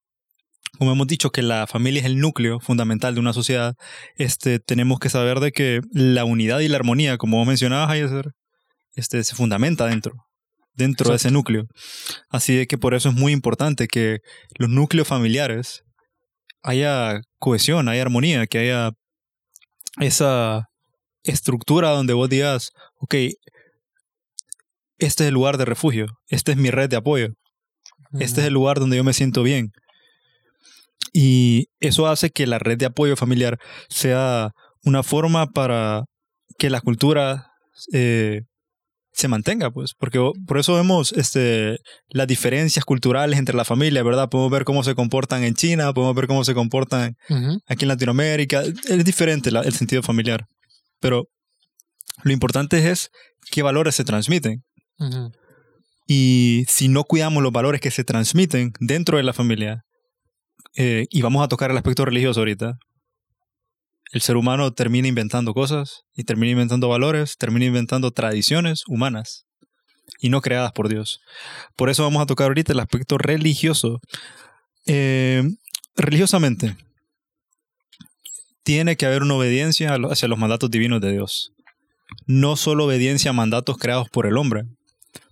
Como 0.78 0.92
hemos 0.92 1.06
dicho 1.06 1.30
que 1.30 1.42
la 1.42 1.66
familia 1.66 2.00
es 2.00 2.06
el 2.06 2.18
núcleo 2.18 2.60
fundamental 2.60 3.14
de 3.14 3.20
una 3.20 3.32
sociedad, 3.32 3.74
este, 4.16 4.58
tenemos 4.58 4.98
que 4.98 5.08
saber 5.08 5.40
de 5.40 5.52
que 5.52 5.80
la 5.92 6.24
unidad 6.24 6.60
y 6.60 6.68
la 6.68 6.76
armonía, 6.76 7.16
como 7.16 7.38
vos 7.38 7.46
mencionabas, 7.46 7.90
Ayer, 7.90 8.32
este, 8.94 9.24
se 9.24 9.34
fundamenta 9.34 9.86
dentro. 9.86 10.12
dentro 10.74 11.10
de 11.10 11.16
ese 11.16 11.30
núcleo. 11.30 11.64
Así 12.28 12.54
de 12.54 12.66
que 12.66 12.76
por 12.76 12.94
eso 12.94 13.08
es 13.08 13.14
muy 13.14 13.32
importante 13.32 13.88
que 13.88 14.18
los 14.58 14.68
núcleos 14.68 15.08
familiares 15.08 15.82
haya 16.62 17.20
cohesión, 17.38 17.88
haya 17.88 18.02
armonía, 18.02 18.46
que 18.46 18.58
haya 18.58 18.90
esa 19.98 20.66
estructura 21.22 21.90
donde 21.90 22.12
vos 22.12 22.28
digas, 22.28 22.70
ok, 23.00 23.14
este 24.98 25.24
es 25.24 25.28
el 25.28 25.34
lugar 25.34 25.58
de 25.58 25.64
refugio, 25.64 26.06
esta 26.28 26.52
es 26.52 26.58
mi 26.58 26.70
red 26.70 26.88
de 26.88 26.96
apoyo, 26.96 27.28
este 28.18 28.40
es 28.40 28.46
el 28.46 28.54
lugar 28.54 28.78
donde 28.78 28.96
yo 28.96 29.04
me 29.04 29.12
siento 29.12 29.42
bien. 29.42 29.72
Y 31.12 31.68
eso 31.80 32.06
hace 32.06 32.30
que 32.30 32.46
la 32.46 32.58
red 32.58 32.78
de 32.78 32.86
apoyo 32.86 33.16
familiar 33.16 33.58
sea 33.88 34.52
una 34.84 35.02
forma 35.02 35.46
para 35.46 36.04
que 36.58 36.70
la 36.70 36.80
cultura 36.80 37.50
eh, 37.92 38.42
se 39.16 39.28
mantenga, 39.28 39.70
pues, 39.70 39.94
porque 39.98 40.18
por 40.46 40.58
eso 40.58 40.74
vemos 40.74 41.12
este, 41.12 41.78
las 42.10 42.26
diferencias 42.26 42.84
culturales 42.84 43.38
entre 43.38 43.56
la 43.56 43.64
familia, 43.64 44.02
¿verdad? 44.02 44.28
Podemos 44.28 44.52
ver 44.52 44.64
cómo 44.64 44.84
se 44.84 44.94
comportan 44.94 45.42
en 45.42 45.54
China, 45.54 45.94
podemos 45.94 46.14
ver 46.14 46.26
cómo 46.26 46.44
se 46.44 46.52
comportan 46.52 47.16
aquí 47.66 47.84
en 47.84 47.88
Latinoamérica. 47.88 48.62
Es 48.62 49.04
diferente 49.06 49.48
el 49.48 49.72
sentido 49.72 50.02
familiar, 50.02 50.46
pero 51.00 51.28
lo 52.24 52.32
importante 52.32 52.90
es 52.90 53.10
qué 53.50 53.62
valores 53.62 53.94
se 53.94 54.04
transmiten. 54.04 54.64
Y 56.06 56.64
si 56.68 56.88
no 56.88 57.04
cuidamos 57.04 57.42
los 57.42 57.52
valores 57.52 57.80
que 57.80 57.90
se 57.90 58.04
transmiten 58.04 58.72
dentro 58.80 59.16
de 59.16 59.22
la 59.22 59.32
familia, 59.32 59.85
eh, 60.76 61.06
y 61.10 61.22
vamos 61.22 61.42
a 61.42 61.48
tocar 61.48 61.70
el 61.70 61.76
aspecto 61.76 62.04
religioso 62.04 62.40
ahorita, 62.40 62.78
el 64.12 64.20
ser 64.20 64.36
humano 64.36 64.72
termina 64.72 65.08
inventando 65.08 65.52
cosas 65.52 66.02
y 66.14 66.24
termina 66.24 66.52
inventando 66.52 66.88
valores, 66.88 67.36
termina 67.36 67.66
inventando 67.66 68.12
tradiciones 68.12 68.84
humanas 68.86 69.46
y 70.20 70.28
no 70.28 70.40
creadas 70.40 70.72
por 70.72 70.88
Dios. 70.88 71.20
Por 71.76 71.90
eso 71.90 72.04
vamos 72.04 72.22
a 72.22 72.26
tocar 72.26 72.48
ahorita 72.48 72.72
el 72.72 72.80
aspecto 72.80 73.18
religioso. 73.18 74.00
Eh, 74.86 75.42
religiosamente, 75.96 76.76
tiene 78.62 78.96
que 78.96 79.06
haber 79.06 79.22
una 79.22 79.34
obediencia 79.34 79.96
hacia 80.10 80.28
los 80.28 80.38
mandatos 80.38 80.70
divinos 80.70 81.00
de 81.00 81.12
Dios. 81.12 81.52
No 82.26 82.56
solo 82.56 82.84
obediencia 82.84 83.30
a 83.30 83.34
mandatos 83.34 83.78
creados 83.78 84.08
por 84.10 84.26
el 84.26 84.36
hombre. 84.36 84.62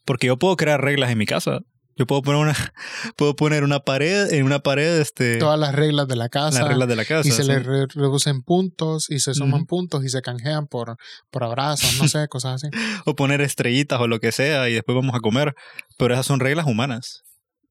Porque 0.05 0.27
yo 0.27 0.37
puedo 0.37 0.57
crear 0.57 0.83
reglas 0.83 1.11
en 1.11 1.19
mi 1.19 1.27
casa, 1.27 1.61
yo 1.97 2.07
puedo 2.07 2.23
poner 2.23 2.41
una, 2.41 2.55
puedo 3.17 3.37
poner 3.37 3.65
una 3.65 3.81
pared, 3.81 4.33
en 4.33 4.45
una 4.45 4.61
pared, 4.61 5.01
este. 5.01 5.39
Todas 5.39 5.59
las 5.59 5.75
reglas 5.75 6.09
de 6.09 6.17
la 6.17 6.29
casa. 6.29 6.61
Las 6.61 6.69
reglas 6.69 6.89
de 6.89 6.97
la 6.97 7.05
casa. 7.05 7.29
Y 7.29 7.31
se 7.31 7.45
le 7.45 7.61
reducen 7.61 8.43
puntos 8.43 9.11
y 9.11 9.21
se 9.21 9.35
suman 9.35 9.67
puntos 9.67 10.05
y 10.05 10.09
se 10.09 10.23
canjean 10.23 10.67
por, 10.67 10.97
por 11.31 11.45
abrazos, 11.45 12.01
no 12.01 12.09
sé, 12.09 12.27
cosas 12.29 12.63
así. 12.63 12.69
o 13.07 13.15
poner 13.15 13.41
estrellitas 13.41 14.01
o 14.01 14.07
lo 14.07 14.19
que 14.19 14.33
sea 14.33 14.69
y 14.69 14.75
después 14.75 14.97
vamos 14.97 15.15
a 15.15 15.21
comer. 15.21 15.55
Pero 15.99 16.15
esas 16.15 16.27
son 16.27 16.41
reglas 16.41 16.67
humanas. 16.67 17.23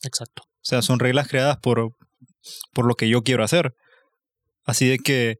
Exacto. 0.03 0.43
O 0.45 0.65
sea, 0.65 0.81
son 0.81 0.99
reglas 0.99 1.27
creadas 1.27 1.57
por, 1.57 1.91
por 2.73 2.85
lo 2.85 2.95
que 2.95 3.09
yo 3.09 3.23
quiero 3.23 3.43
hacer. 3.43 3.73
Así 4.65 4.87
de 4.87 4.99
que 4.99 5.37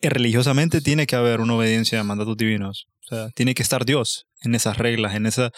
eh, 0.00 0.10
religiosamente 0.10 0.82
tiene 0.82 1.06
que 1.06 1.16
haber 1.16 1.40
una 1.40 1.54
obediencia 1.54 2.00
a 2.00 2.04
mandatos 2.04 2.36
divinos. 2.36 2.86
O 3.04 3.14
sea, 3.14 3.28
tiene 3.30 3.54
que 3.54 3.62
estar 3.62 3.86
Dios 3.86 4.26
en 4.42 4.54
esas 4.54 4.76
reglas, 4.76 5.14
en 5.14 5.26
esa, 5.26 5.50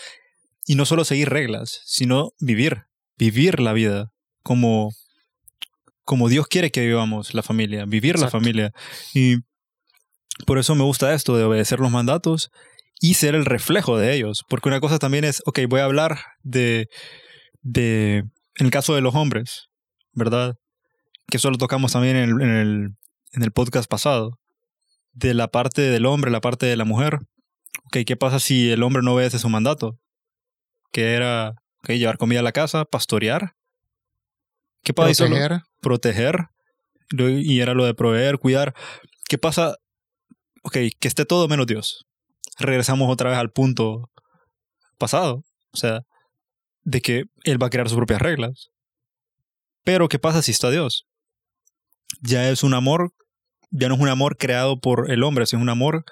y 0.66 0.74
no 0.74 0.84
solo 0.84 1.04
seguir 1.04 1.30
reglas, 1.30 1.80
sino 1.86 2.32
vivir, 2.40 2.82
vivir 3.16 3.60
la 3.60 3.72
vida 3.72 4.12
como, 4.42 4.92
como 6.04 6.28
Dios 6.28 6.48
quiere 6.48 6.70
que 6.70 6.84
vivamos 6.84 7.34
la 7.34 7.42
familia, 7.42 7.84
vivir 7.86 8.18
la 8.18 8.28
familia. 8.28 8.72
Y 9.14 9.36
por 10.44 10.58
eso 10.58 10.74
me 10.74 10.82
gusta 10.82 11.14
esto 11.14 11.36
de 11.36 11.44
obedecer 11.44 11.78
los 11.78 11.90
mandatos 11.90 12.50
y 13.00 13.14
ser 13.14 13.36
el 13.36 13.44
reflejo 13.44 13.96
de 13.96 14.14
ellos. 14.14 14.44
Porque 14.48 14.68
una 14.68 14.80
cosa 14.80 14.98
también 14.98 15.24
es, 15.24 15.40
ok, 15.46 15.60
voy 15.68 15.80
a 15.80 15.84
hablar 15.84 16.18
de, 16.42 16.88
de 17.62 18.24
en 18.56 18.66
el 18.66 18.70
caso 18.70 18.94
de 18.94 19.00
los 19.00 19.14
hombres, 19.14 19.68
¿verdad? 20.12 20.56
Que 21.28 21.36
eso 21.36 21.50
lo 21.50 21.58
tocamos 21.58 21.92
también 21.92 22.16
en 22.16 22.30
el, 22.30 22.42
en 22.42 22.56
el, 22.56 22.90
en 23.32 23.42
el 23.42 23.52
podcast 23.52 23.88
pasado. 23.88 24.38
De 25.12 25.32
la 25.32 25.48
parte 25.48 25.82
del 25.82 26.06
hombre, 26.06 26.30
la 26.30 26.40
parte 26.40 26.66
de 26.66 26.76
la 26.76 26.84
mujer. 26.84 27.20
Ok, 27.84 27.98
¿qué 28.04 28.16
pasa 28.16 28.40
si 28.40 28.70
el 28.70 28.82
hombre 28.82 29.02
no 29.02 29.14
obedece 29.14 29.38
su 29.38 29.48
mandato? 29.48 29.98
Que 30.96 31.12
era 31.12 31.52
llevar 31.86 32.16
comida 32.16 32.40
a 32.40 32.42
la 32.42 32.52
casa, 32.52 32.86
pastorear. 32.86 33.52
¿Qué 34.82 34.94
pasa? 34.94 35.26
Proteger. 35.26 35.60
Proteger. 35.82 36.46
Y 37.18 37.60
era 37.60 37.74
lo 37.74 37.84
de 37.84 37.92
proveer, 37.92 38.38
cuidar. 38.38 38.74
¿Qué 39.28 39.36
pasa? 39.36 39.76
Ok, 40.62 40.78
que 40.98 41.06
esté 41.06 41.26
todo 41.26 41.48
menos 41.48 41.66
Dios. 41.66 42.06
Regresamos 42.58 43.12
otra 43.12 43.28
vez 43.28 43.38
al 43.38 43.50
punto 43.50 44.10
pasado. 44.96 45.42
O 45.70 45.76
sea, 45.76 46.00
de 46.82 47.02
que 47.02 47.24
Él 47.44 47.62
va 47.62 47.66
a 47.66 47.70
crear 47.70 47.90
sus 47.90 47.98
propias 47.98 48.22
reglas. 48.22 48.70
Pero 49.84 50.08
¿qué 50.08 50.18
pasa 50.18 50.40
si 50.40 50.52
está 50.52 50.70
Dios? 50.70 51.04
Ya 52.22 52.48
es 52.48 52.62
un 52.62 52.72
amor, 52.72 53.12
ya 53.70 53.88
no 53.88 53.96
es 53.96 54.00
un 54.00 54.08
amor 54.08 54.38
creado 54.38 54.80
por 54.80 55.10
el 55.10 55.24
hombre, 55.24 55.44
es 55.44 55.52
un 55.52 55.68
amor 55.68 56.06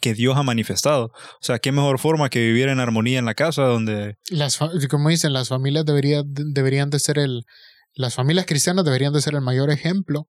que 0.00 0.14
Dios 0.14 0.36
ha 0.36 0.42
manifestado. 0.42 1.06
O 1.06 1.42
sea, 1.42 1.58
qué 1.58 1.72
mejor 1.72 1.98
forma 1.98 2.28
que 2.28 2.40
vivir 2.40 2.68
en 2.68 2.80
armonía 2.80 3.18
en 3.18 3.24
la 3.24 3.34
casa 3.34 3.62
donde... 3.62 4.16
Las, 4.30 4.58
como 4.90 5.08
dicen, 5.08 5.32
las 5.32 5.48
familias 5.48 5.84
debería, 5.84 6.22
deberían 6.24 6.90
de 6.90 6.98
ser 6.98 7.18
el... 7.18 7.44
Las 7.92 8.14
familias 8.14 8.46
cristianas 8.46 8.84
deberían 8.84 9.12
de 9.12 9.20
ser 9.20 9.34
el 9.34 9.40
mayor 9.40 9.70
ejemplo 9.70 10.28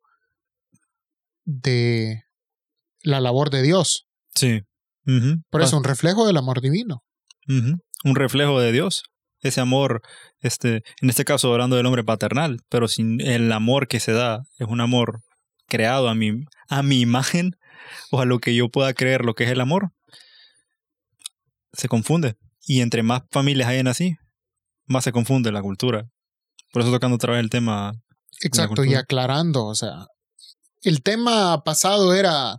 de 1.45 2.23
la 3.03 3.19
labor 3.19 3.49
de 3.49 3.61
Dios. 3.61 4.07
Sí. 4.35 4.61
Por 5.49 5.61
eso, 5.61 5.77
un 5.77 5.83
reflejo 5.83 6.25
del 6.25 6.37
amor 6.37 6.61
divino. 6.61 7.03
Un 7.47 8.15
reflejo 8.15 8.59
de 8.59 8.71
Dios. 8.71 9.03
Ese 9.41 9.59
amor, 9.59 10.01
este, 10.39 10.83
en 11.01 11.09
este 11.09 11.25
caso 11.25 11.51
hablando 11.51 11.75
del 11.75 11.85
hombre 11.85 12.03
paternal, 12.03 12.59
pero 12.69 12.87
sin 12.87 13.19
el 13.21 13.51
amor 13.51 13.87
que 13.87 13.99
se 13.99 14.11
da, 14.11 14.41
es 14.59 14.67
un 14.67 14.81
amor 14.81 15.21
creado 15.67 16.09
a 16.09 16.15
mi, 16.15 16.31
a 16.69 16.83
mi 16.83 17.01
imagen 17.01 17.55
o 18.11 18.21
a 18.21 18.25
lo 18.25 18.39
que 18.39 18.55
yo 18.55 18.69
pueda 18.69 18.93
creer 18.93 19.25
lo 19.25 19.33
que 19.33 19.45
es 19.45 19.51
el 19.51 19.61
amor, 19.61 19.91
se 21.73 21.87
confunde. 21.87 22.35
Y 22.63 22.81
entre 22.81 23.03
más 23.03 23.23
familias 23.31 23.69
hayan 23.69 23.87
así, 23.87 24.15
más 24.85 25.03
se 25.03 25.11
confunde 25.11 25.51
la 25.51 25.61
cultura. 25.61 26.05
Por 26.71 26.81
eso 26.81 26.91
tocando 26.91 27.15
otra 27.15 27.33
vez 27.33 27.41
el 27.41 27.49
tema. 27.49 27.93
Exacto, 28.41 28.83
y 28.85 28.95
aclarando, 28.95 29.65
o 29.65 29.75
sea, 29.75 30.05
el 30.81 31.03
tema 31.03 31.63
pasado 31.63 32.13
era, 32.15 32.57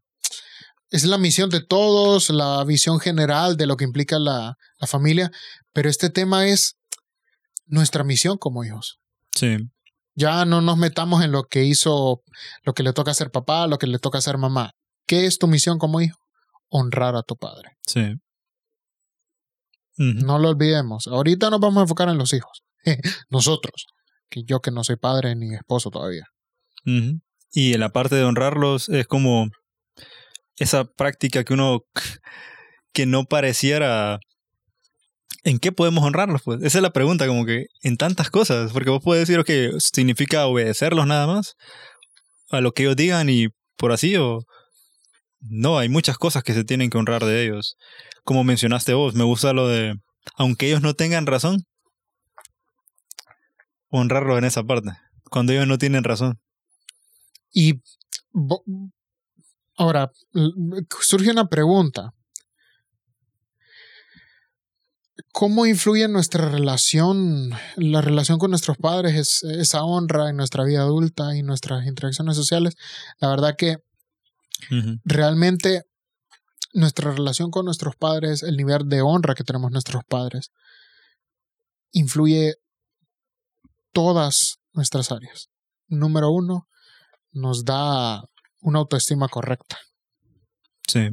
es 0.91 1.05
la 1.05 1.19
misión 1.19 1.51
de 1.51 1.61
todos, 1.65 2.31
la 2.31 2.63
visión 2.65 3.01
general 3.01 3.57
de 3.57 3.67
lo 3.67 3.77
que 3.77 3.85
implica 3.85 4.19
la, 4.19 4.55
la 4.79 4.87
familia, 4.87 5.31
pero 5.73 5.89
este 5.89 6.09
tema 6.11 6.47
es 6.47 6.77
nuestra 7.67 8.05
misión 8.05 8.39
como 8.39 8.65
hijos. 8.65 9.01
Sí. 9.35 9.57
Ya 10.15 10.45
no 10.45 10.61
nos 10.61 10.77
metamos 10.77 11.25
en 11.25 11.33
lo 11.33 11.45
que 11.45 11.65
hizo, 11.65 12.23
lo 12.65 12.75
que 12.75 12.83
le 12.83 12.93
toca 12.93 13.11
hacer 13.11 13.31
papá, 13.31 13.67
lo 13.67 13.79
que 13.79 13.87
le 13.87 13.99
toca 13.99 14.19
hacer 14.19 14.37
mamá. 14.39 14.73
¿Qué 15.13 15.27
es 15.27 15.39
tu 15.39 15.47
misión 15.47 15.79
como 15.79 16.01
hijo? 16.01 16.17
Honrar 16.71 17.17
a 17.17 17.23
tu 17.23 17.37
padre. 17.37 17.77
Sí. 17.87 18.15
No 19.99 20.39
lo 20.39 20.49
olvidemos. 20.49 21.07
Ahorita 21.07 21.51
nos 21.51 21.61
vamos 21.61 21.77
a 21.77 21.83
enfocar 21.83 22.09
en 22.09 22.17
los 22.17 22.33
hijos. 22.33 22.63
Nosotros. 23.29 23.89
Que 24.31 24.45
yo 24.45 24.61
que 24.61 24.71
no 24.71 24.85
soy 24.85 24.97
padre 24.97 25.37
ni 25.37 25.55
esposo 25.55 25.91
todavía. 25.91 26.25
Y 27.51 27.75
en 27.75 27.81
la 27.81 27.91
parte 27.91 28.17
de 28.17 28.25
honrarlos 28.25 28.89
es 28.89 29.07
como 29.07 29.51
esa 30.57 30.85
práctica 30.87 31.45
que 31.45 31.53
uno 31.53 31.81
que 32.95 33.05
no 33.05 33.25
pareciera 33.27 34.19
¿En 35.45 35.59
qué 35.59 35.73
podemos 35.73 36.05
honrarlos? 36.05 36.41
Pues 36.43 36.63
esa 36.63 36.79
es 36.79 36.83
la 36.83 36.95
pregunta, 36.95 37.27
como 37.27 37.45
que 37.45 37.67
en 37.83 37.99
tantas 37.99 38.31
cosas, 38.31 38.73
porque 38.73 38.89
vos 38.89 39.03
puedes 39.05 39.29
decir 39.29 39.45
que 39.45 39.73
significa 39.79 40.47
obedecerlos 40.47 41.07
nada 41.07 41.27
más 41.27 41.55
a 42.49 42.63
lo 42.63 42.73
que 42.73 42.85
ellos 42.85 42.97
digan 42.97 43.29
y 43.29 43.49
por 43.77 43.93
así, 43.93 44.17
o 44.17 44.47
no, 45.43 45.79
hay 45.79 45.89
muchas 45.89 46.19
cosas 46.19 46.43
que 46.43 46.55
se 46.55 46.65
tienen 46.65 46.91
que 46.91 46.99
honrar 46.99 47.25
de 47.25 47.45
ellos. 47.45 47.77
Como 48.25 48.45
mencionaste 48.45 48.95
vos, 48.95 49.15
me 49.15 49.25
gusta 49.25 49.53
lo 49.53 49.69
de, 49.69 49.95
aunque 50.37 50.67
ellos 50.67 50.83
no 50.83 50.95
tengan 50.95 51.27
razón, 51.27 51.65
honrarlo 53.89 54.39
en 54.39 54.45
esa 54.45 54.63
parte, 54.63 54.91
cuando 55.31 55.53
ellos 55.53 55.67
no 55.67 55.79
tienen 55.79 56.05
razón. 56.05 56.41
Y 57.53 57.83
ahora, 59.77 60.11
surge 61.01 61.31
una 61.31 61.49
pregunta. 61.49 62.15
¿Cómo 65.33 65.67
influye 65.67 66.05
en 66.05 66.13
nuestra 66.13 66.49
relación, 66.49 67.51
la 67.77 68.01
relación 68.01 68.39
con 68.39 68.51
nuestros 68.51 68.77
padres, 68.77 69.43
esa 69.43 69.83
honra 69.83 70.31
en 70.31 70.37
nuestra 70.37 70.65
vida 70.65 70.83
adulta 70.83 71.35
y 71.37 71.43
nuestras 71.43 71.87
interacciones 71.87 72.37
sociales? 72.37 72.77
La 73.19 73.29
verdad 73.29 73.55
que 73.57 73.79
Realmente 75.05 75.83
nuestra 76.73 77.13
relación 77.13 77.51
con 77.51 77.65
nuestros 77.65 77.97
padres, 77.97 78.43
el 78.43 78.57
nivel 78.57 78.89
de 78.89 79.03
honra 79.03 79.35
que 79.35 79.45
tenemos 79.45 79.71
nuestros 79.71 80.05
padres, 80.05 80.51
influye 81.93 82.55
todas 83.93 84.59
nuestras 84.73 85.13
áreas. 85.13 85.49
Número 85.89 86.31
uno, 86.31 86.69
nos 87.33 87.65
da 87.65 88.23
una 88.61 88.79
autoestima 88.79 89.29
correcta. 89.29 89.79
Sí. 90.87 91.11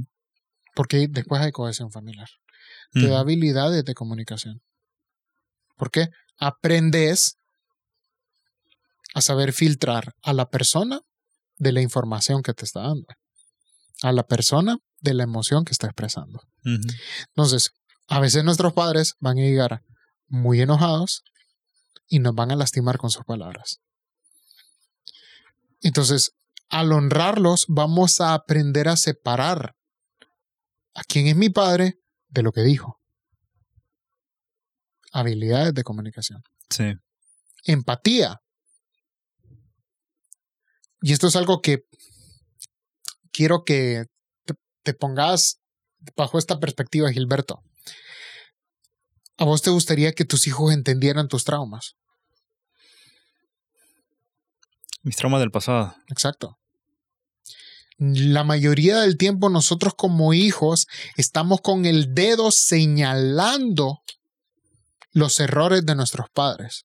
Porque 0.76 1.08
después 1.10 1.42
hay 1.42 1.52
cohesión 1.52 1.92
familiar. 1.92 2.30
Te 2.92 3.08
da 3.08 3.20
habilidades 3.20 3.86
de 3.86 3.94
comunicación. 3.94 4.62
¿Por 5.76 5.92
qué? 5.92 6.08
Aprendes 6.40 7.38
a 9.14 9.22
saber 9.22 9.54
filtrar 9.54 10.14
a 10.24 10.34
la 10.34 10.50
persona 10.50 11.02
de 11.58 11.72
la 11.72 11.82
información 11.82 12.42
que 12.42 12.54
te 12.54 12.66
está 12.66 12.82
dando, 12.82 13.06
a 14.04 14.12
la 14.12 14.24
persona 14.24 14.78
de 15.00 15.14
la 15.14 15.24
emoción 15.24 15.66
que 15.66 15.72
está 15.72 15.88
expresando. 15.88 16.42
Entonces, 16.64 17.72
a 18.08 18.20
veces 18.20 18.44
nuestros 18.44 18.74
padres 18.74 19.16
van 19.20 19.38
a 19.38 19.42
llegar 19.42 19.84
muy 20.28 20.62
enojados 20.62 21.24
y 22.08 22.20
nos 22.20 22.34
van 22.34 22.52
a 22.52 22.56
lastimar 22.56 22.98
con 22.98 23.10
sus 23.10 23.24
palabras. 23.24 23.80
Entonces, 25.82 26.32
al 26.70 26.92
honrarlos, 26.92 27.66
vamos 27.68 28.22
a 28.22 28.34
aprender 28.34 28.90
a 28.90 28.98
separar 28.98 29.76
a 30.94 31.04
quién 31.04 31.28
es 31.28 31.36
mi 31.36 31.50
padre 31.50 32.00
de 32.28 32.44
lo 32.44 32.52
que 32.52 32.62
dijo. 32.62 33.00
Habilidades 35.12 35.74
de 35.74 35.84
comunicación. 35.84 36.44
Sí. 36.70 36.94
Empatía. 37.64 38.40
Y 41.02 41.14
esto 41.14 41.28
es 41.28 41.36
algo 41.36 41.62
que 41.62 41.86
quiero 43.40 43.64
que 43.64 44.04
te, 44.84 44.94
pongas 44.94 45.62
bajo 46.18 46.38
esta 46.38 46.60
perspectiva, 46.60 47.10
Gilberto. 47.10 47.64
¿A 49.38 49.46
vos 49.46 49.62
te 49.62 49.70
gustaría 49.70 50.12
que 50.12 50.26
tus 50.26 50.46
hijos 50.46 50.74
entendieran 50.74 51.30
tus 51.30 51.46
traumas? 51.46 51.96
Mis 55.04 55.16
traumas 55.16 55.40
del 55.40 55.52
pasado. 55.52 55.96
Exacto. 56.10 56.58
La 57.98 58.44
mayoría 58.44 59.00
del 59.00 59.16
tiempo 59.16 59.48
nosotros 59.48 59.94
como 59.96 60.34
hijos 60.34 60.88
estamos 61.16 61.62
con 61.62 61.86
el 61.86 62.14
dedo 62.14 62.52
señalando 62.52 64.02
los 65.14 65.40
errores 65.40 65.86
de 65.86 65.96
nuestros 65.96 66.28
padres. 66.34 66.84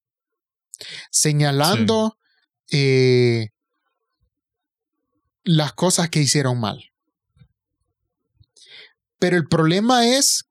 Señalando 1.10 2.16
eh, 2.70 3.48
las 5.44 5.72
cosas 5.74 6.08
que 6.08 6.20
hicieron 6.20 6.58
mal. 6.58 6.90
Pero 9.18 9.36
el 9.36 9.46
problema 9.46 10.06
es 10.06 10.46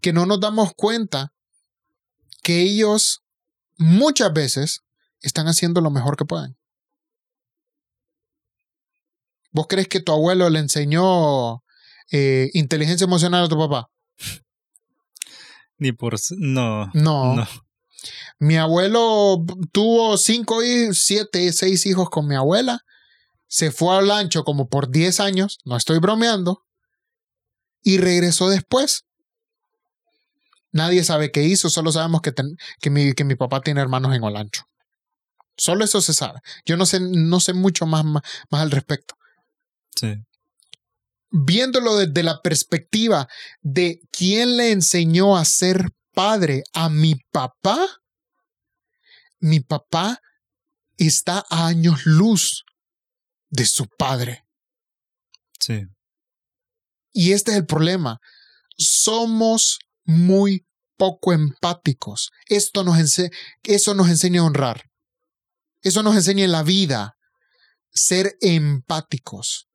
que 0.00 0.12
no 0.12 0.26
nos 0.26 0.40
damos 0.40 0.72
cuenta 0.74 1.32
que 2.42 2.62
ellos 2.62 3.22
muchas 3.76 4.32
veces 4.32 4.82
están 5.20 5.46
haciendo 5.46 5.80
lo 5.80 5.90
mejor 5.90 6.16
que 6.16 6.24
pueden. 6.24 6.56
¿Vos 9.52 9.66
crees 9.68 9.88
que 9.88 10.00
tu 10.00 10.12
abuelo 10.12 10.48
le 10.48 10.60
enseñó 10.60 11.62
eh, 12.10 12.50
inteligencia 12.54 13.04
emocional 13.04 13.44
a 13.44 13.48
tu 13.48 13.58
papá? 13.58 13.90
Ni 15.76 15.92
por... 15.92 16.16
No, 16.38 16.90
no. 16.94 17.34
No. 17.34 17.48
Mi 18.38 18.56
abuelo 18.56 19.44
tuvo 19.72 20.16
cinco, 20.16 20.60
siete, 20.92 21.52
seis 21.52 21.84
hijos 21.86 22.08
con 22.10 22.26
mi 22.26 22.36
abuela. 22.36 22.84
Se 23.50 23.72
fue 23.72 23.98
al 23.98 24.12
ancho 24.12 24.44
como 24.44 24.68
por 24.68 24.90
diez 24.90 25.18
años, 25.18 25.58
no 25.64 25.76
estoy 25.76 25.98
bromeando. 25.98 26.64
Y 27.82 27.98
regresó 27.98 28.48
después. 28.48 29.06
Nadie 30.70 31.02
sabe 31.02 31.32
qué 31.32 31.42
hizo, 31.42 31.68
solo 31.68 31.90
sabemos 31.90 32.20
que, 32.20 32.32
que, 32.80 32.90
mi, 32.90 33.12
que 33.12 33.24
mi 33.24 33.34
papá 33.34 33.60
tiene 33.60 33.80
hermanos 33.80 34.14
en 34.14 34.22
Olancho. 34.22 34.62
Solo 35.56 35.84
eso 35.84 36.00
se 36.00 36.14
sabe. 36.14 36.38
Yo 36.64 36.76
no 36.76 36.86
sé, 36.86 37.00
no 37.00 37.40
sé 37.40 37.52
mucho 37.52 37.86
más, 37.86 38.04
más, 38.04 38.22
al 38.52 38.70
respecto. 38.70 39.16
Sí. 39.96 40.14
Viéndolo 41.32 41.96
desde 41.96 42.22
la 42.22 42.40
perspectiva 42.42 43.26
de 43.62 44.00
quién 44.12 44.58
le 44.58 44.70
enseñó 44.70 45.36
a 45.36 45.44
ser 45.44 45.90
padre 46.14 46.62
a 46.72 46.88
mi 46.88 47.16
papá, 47.32 47.84
mi 49.40 49.58
papá 49.58 50.20
está 50.96 51.44
a 51.50 51.66
años 51.66 52.06
luz 52.06 52.64
de 53.50 53.66
su 53.66 53.86
padre. 53.98 54.44
Sí. 55.58 55.84
Y 57.12 57.32
este 57.32 57.50
es 57.50 57.58
el 57.58 57.66
problema. 57.66 58.18
Somos 58.76 59.78
muy 60.04 60.66
poco 60.96 61.32
empáticos. 61.32 62.30
Esto 62.46 62.84
nos 62.84 62.98
eso 63.62 63.94
nos 63.94 64.08
enseña 64.08 64.40
a 64.40 64.44
honrar. 64.44 64.84
Eso 65.82 66.02
nos 66.02 66.14
enseña 66.14 66.44
en 66.44 66.52
la 66.52 66.62
vida. 66.62 67.16
Ser 67.92 68.36
empáticos. 68.40 69.66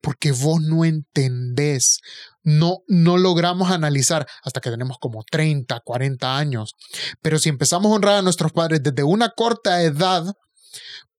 Porque 0.00 0.32
vos 0.32 0.60
no 0.60 0.84
entendés. 0.84 1.98
No, 2.42 2.78
no 2.88 3.18
logramos 3.18 3.70
analizar 3.70 4.26
hasta 4.42 4.60
que 4.60 4.70
tenemos 4.70 4.98
como 5.00 5.22
30, 5.30 5.80
40 5.84 6.38
años. 6.38 6.74
Pero 7.20 7.38
si 7.38 7.48
empezamos 7.48 7.92
a 7.92 7.94
honrar 7.94 8.16
a 8.16 8.22
nuestros 8.22 8.52
padres 8.52 8.82
desde 8.82 9.04
una 9.04 9.30
corta 9.30 9.82
edad, 9.82 10.32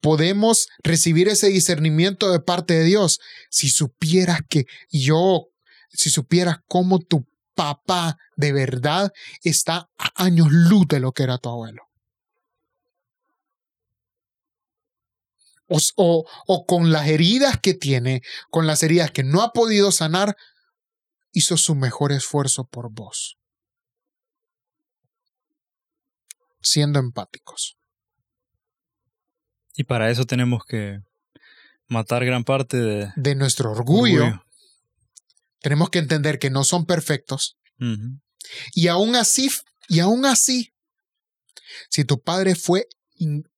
podemos 0.01 0.67
recibir 0.83 1.29
ese 1.29 1.47
discernimiento 1.47 2.31
de 2.31 2.41
parte 2.41 2.73
de 2.73 2.83
Dios. 2.83 3.19
Si 3.49 3.69
supieras 3.69 4.41
que 4.49 4.65
yo, 4.91 5.47
si 5.89 6.09
supieras 6.09 6.57
cómo 6.67 6.99
tu 6.99 7.25
papá 7.55 8.17
de 8.35 8.51
verdad 8.51 9.13
está 9.43 9.89
a 9.97 10.23
años 10.23 10.47
luz 10.51 10.87
de 10.87 10.99
lo 10.99 11.13
que 11.13 11.23
era 11.23 11.37
tu 11.37 11.49
abuelo. 11.49 11.83
O, 15.95 16.25
o, 16.45 16.65
con 16.65 16.91
las 16.91 17.07
heridas 17.07 17.57
que 17.59 17.73
tiene, 17.73 18.21
con 18.51 18.67
las 18.67 18.83
heridas 18.83 19.11
que 19.11 19.23
no 19.23 19.41
ha 19.41 19.53
podido 19.53 19.91
sanar, 19.91 20.35
hizo 21.31 21.57
su 21.57 21.73
mejor 21.75 22.11
esfuerzo 22.11 22.65
por 22.65 22.91
vos. 22.91 23.37
Siendo 26.61 26.99
empáticos. 26.99 27.77
Y 29.75 29.83
para 29.83 30.09
eso 30.11 30.25
tenemos 30.25 30.63
que 30.65 30.99
matar 31.87 32.25
gran 32.25 32.43
parte 32.43 32.77
de, 32.77 33.11
de 33.15 33.35
nuestro 33.35 33.71
orgullo, 33.71 34.43
tenemos 35.61 35.89
que 35.89 35.99
entender 35.99 36.39
que 36.39 36.49
no 36.49 36.63
son 36.63 36.85
perfectos. 36.85 37.57
Y 38.73 38.87
aún 38.87 39.15
así, 39.15 39.49
y 39.89 39.99
aún 39.99 40.25
así, 40.25 40.73
si 41.89 42.05
tu 42.05 42.21
padre 42.21 42.55
fue 42.55 42.87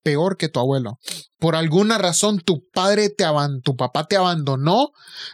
peor 0.04 0.38
que 0.38 0.50
tu 0.50 0.60
abuelo, 0.60 1.00
por 1.40 1.56
alguna 1.56 1.98
razón 1.98 2.40
tu 2.40 2.68
padre 2.70 3.10
te 3.10 3.24
abandonó, 3.24 3.62
tu 3.62 3.76
papá 3.76 4.08
te 4.08 4.16
abandonó, 4.16 4.92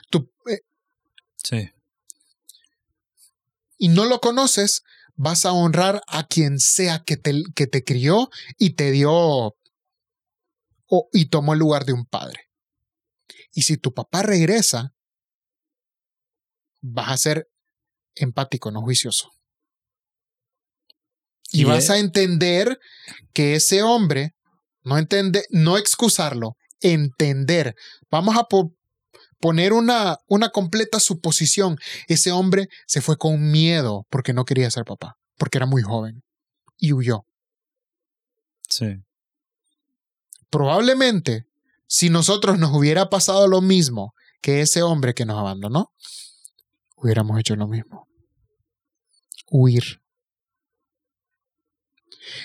tu, 0.10 0.32
eh, 0.50 0.62
sí. 1.44 1.70
y 3.78 3.90
no 3.90 4.06
lo 4.06 4.20
conoces, 4.20 4.84
vas 5.16 5.46
a 5.46 5.52
honrar 5.52 6.02
a 6.08 6.26
quien 6.26 6.60
sea 6.60 7.04
que 7.04 7.18
te, 7.18 7.44
que 7.56 7.68
te 7.68 7.84
crió 7.84 8.30
y 8.58 8.72
te 8.72 8.92
dio 8.92 9.56
y 11.14 11.26
tomó 11.26 11.54
el 11.54 11.60
lugar 11.60 11.86
de 11.86 11.94
un 11.94 12.06
padre. 12.06 12.50
Y 13.54 13.64
si 13.64 13.78
tu 13.78 13.94
papá 13.94 14.24
regresa, 14.24 14.94
vas 16.82 17.10
a 17.10 17.18
ser 17.18 17.50
empático, 18.16 18.72
no 18.72 18.82
juicioso. 18.82 19.32
Y, 21.54 21.66
vas 21.66 21.90
a 21.90 21.98
entender 21.98 22.80
que 23.34 23.56
ese 23.56 23.84
hombre, 23.84 24.36
no 24.84 24.98
entender, 24.98 25.44
no 25.50 25.78
excusarlo, 25.78 26.56
entender. 26.80 27.76
Vamos 28.10 28.38
a 28.38 28.48
poner 29.40 29.74
una, 29.74 30.18
una 30.28 30.50
completa 30.50 31.02
suposición. 31.02 31.78
Ese 32.08 32.32
hombre 32.32 32.70
se 32.88 33.02
fue 33.02 33.18
con 33.18 33.52
miedo 33.52 34.08
porque 34.10 34.32
no 34.32 34.46
quería 34.46 34.72
ser 34.72 34.86
papá, 34.86 35.18
porque 35.38 35.58
era 35.58 35.66
muy 35.66 35.82
joven 35.82 36.24
y 36.78 36.94
huyó. 36.94 37.26
Sí. 38.70 39.04
Probablemente, 40.52 41.48
si 41.88 42.10
nosotros 42.10 42.60
nos 42.60 42.72
hubiera 42.76 43.10
pasado 43.10 43.48
lo 43.48 43.62
mismo 43.62 44.14
que 44.42 44.62
ese 44.62 44.84
hombre 44.84 45.14
que 45.14 45.26
nos 45.26 45.40
abandonó, 45.40 45.94
hubiéramos 46.98 47.40
hecho 47.40 47.56
lo 47.56 47.68
mismo. 47.68 48.08
Huir. 49.50 50.02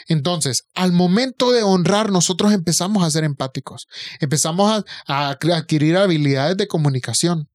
Entonces, 0.06 0.68
al 0.74 0.92
momento 0.92 1.52
de 1.52 1.62
honrar, 1.62 2.10
nosotros 2.10 2.52
empezamos 2.52 3.04
a 3.04 3.10
ser 3.10 3.24
empáticos, 3.24 3.88
empezamos 4.20 4.84
a, 5.06 5.30
adquirir 5.30 5.96
habilidades 5.96 6.56
de 6.56 6.68
comunicación, 6.68 7.50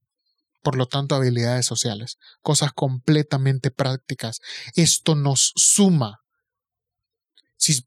por 0.62 0.76
lo 0.76 0.88
tanto, 0.88 1.16
habilidades 1.16 1.66
sociales, 1.66 2.18
cosas 2.42 2.74
completamente 2.74 3.72
prácticas. 3.72 4.42
Esto 4.76 5.16
nos 5.16 5.54
suma. 5.56 6.20
Si 7.58 7.86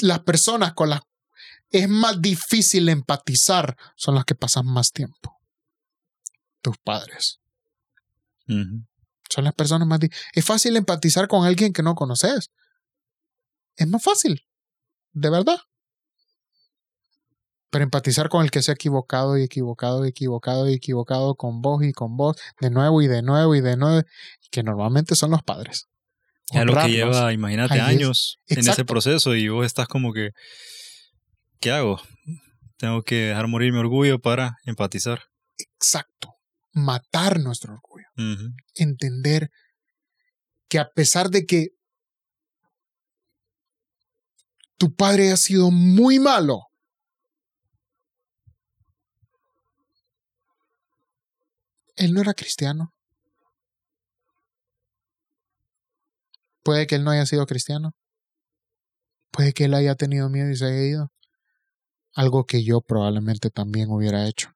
las 0.00 0.20
personas 0.20 0.74
con 0.74 0.90
las 0.90 1.00
es 1.74 1.88
más 1.88 2.22
difícil 2.22 2.88
empatizar 2.88 3.76
son 3.96 4.14
las 4.14 4.24
que 4.24 4.36
pasan 4.36 4.64
más 4.64 4.92
tiempo. 4.92 5.40
Tus 6.62 6.78
padres. 6.78 7.40
Son 8.46 9.44
las 9.44 9.54
personas 9.54 9.88
más... 9.88 9.98
Es 10.34 10.44
fácil 10.44 10.76
empatizar 10.76 11.26
con 11.26 11.44
alguien 11.44 11.72
que 11.72 11.82
no 11.82 11.96
conoces. 11.96 12.50
Es 13.76 13.88
más 13.88 14.02
fácil. 14.02 14.46
De 15.12 15.30
verdad. 15.30 15.58
Pero 17.70 17.82
empatizar 17.82 18.28
con 18.28 18.44
el 18.44 18.52
que 18.52 18.62
se 18.62 18.70
ha 18.70 18.74
equivocado 18.74 19.36
y 19.36 19.42
equivocado 19.42 20.06
y 20.06 20.10
equivocado 20.10 20.70
y 20.70 20.74
equivocado 20.74 21.34
con 21.34 21.60
vos 21.60 21.82
y 21.82 21.92
con 21.92 22.16
vos, 22.16 22.36
de 22.60 22.70
nuevo 22.70 23.02
y 23.02 23.08
de 23.08 23.22
nuevo 23.22 23.52
y 23.56 23.60
de 23.60 23.76
nuevo, 23.76 24.06
que 24.52 24.62
normalmente 24.62 25.16
son 25.16 25.32
los 25.32 25.42
padres. 25.42 25.88
Ya 26.52 26.64
lo 26.64 26.74
que 26.74 26.88
lleva, 26.88 27.32
imagínate, 27.32 27.80
años 27.80 28.38
en 28.46 28.60
ese 28.60 28.84
proceso 28.84 29.34
y 29.34 29.48
vos 29.48 29.66
estás 29.66 29.88
como 29.88 30.12
que, 30.12 30.30
¿qué 31.64 31.70
hago? 31.70 31.98
Tengo 32.76 33.00
que 33.04 33.14
dejar 33.28 33.48
morir 33.48 33.72
mi 33.72 33.78
orgullo 33.78 34.20
para 34.20 34.58
empatizar. 34.66 35.22
Exacto. 35.56 36.34
Matar 36.74 37.40
nuestro 37.40 37.72
orgullo. 37.72 38.04
Entender 38.74 39.48
que 40.68 40.78
a 40.78 40.90
pesar 40.90 41.30
de 41.30 41.46
que 41.46 41.68
tu 44.76 44.94
padre 44.94 45.32
ha 45.32 45.38
sido 45.38 45.70
muy 45.70 46.18
malo, 46.18 46.60
él 51.96 52.12
no 52.12 52.20
era 52.20 52.34
cristiano. 52.34 52.92
Puede 56.62 56.86
que 56.86 56.96
él 56.96 57.04
no 57.04 57.10
haya 57.10 57.24
sido 57.24 57.46
cristiano. 57.46 57.92
Puede 59.30 59.54
que 59.54 59.64
él 59.64 59.72
haya 59.72 59.94
tenido 59.94 60.28
miedo 60.28 60.50
y 60.50 60.56
se 60.56 60.66
haya 60.66 60.82
ido. 60.82 61.13
Algo 62.14 62.46
que 62.46 62.62
yo 62.62 62.80
probablemente 62.80 63.50
también 63.50 63.90
hubiera 63.90 64.26
hecho. 64.28 64.54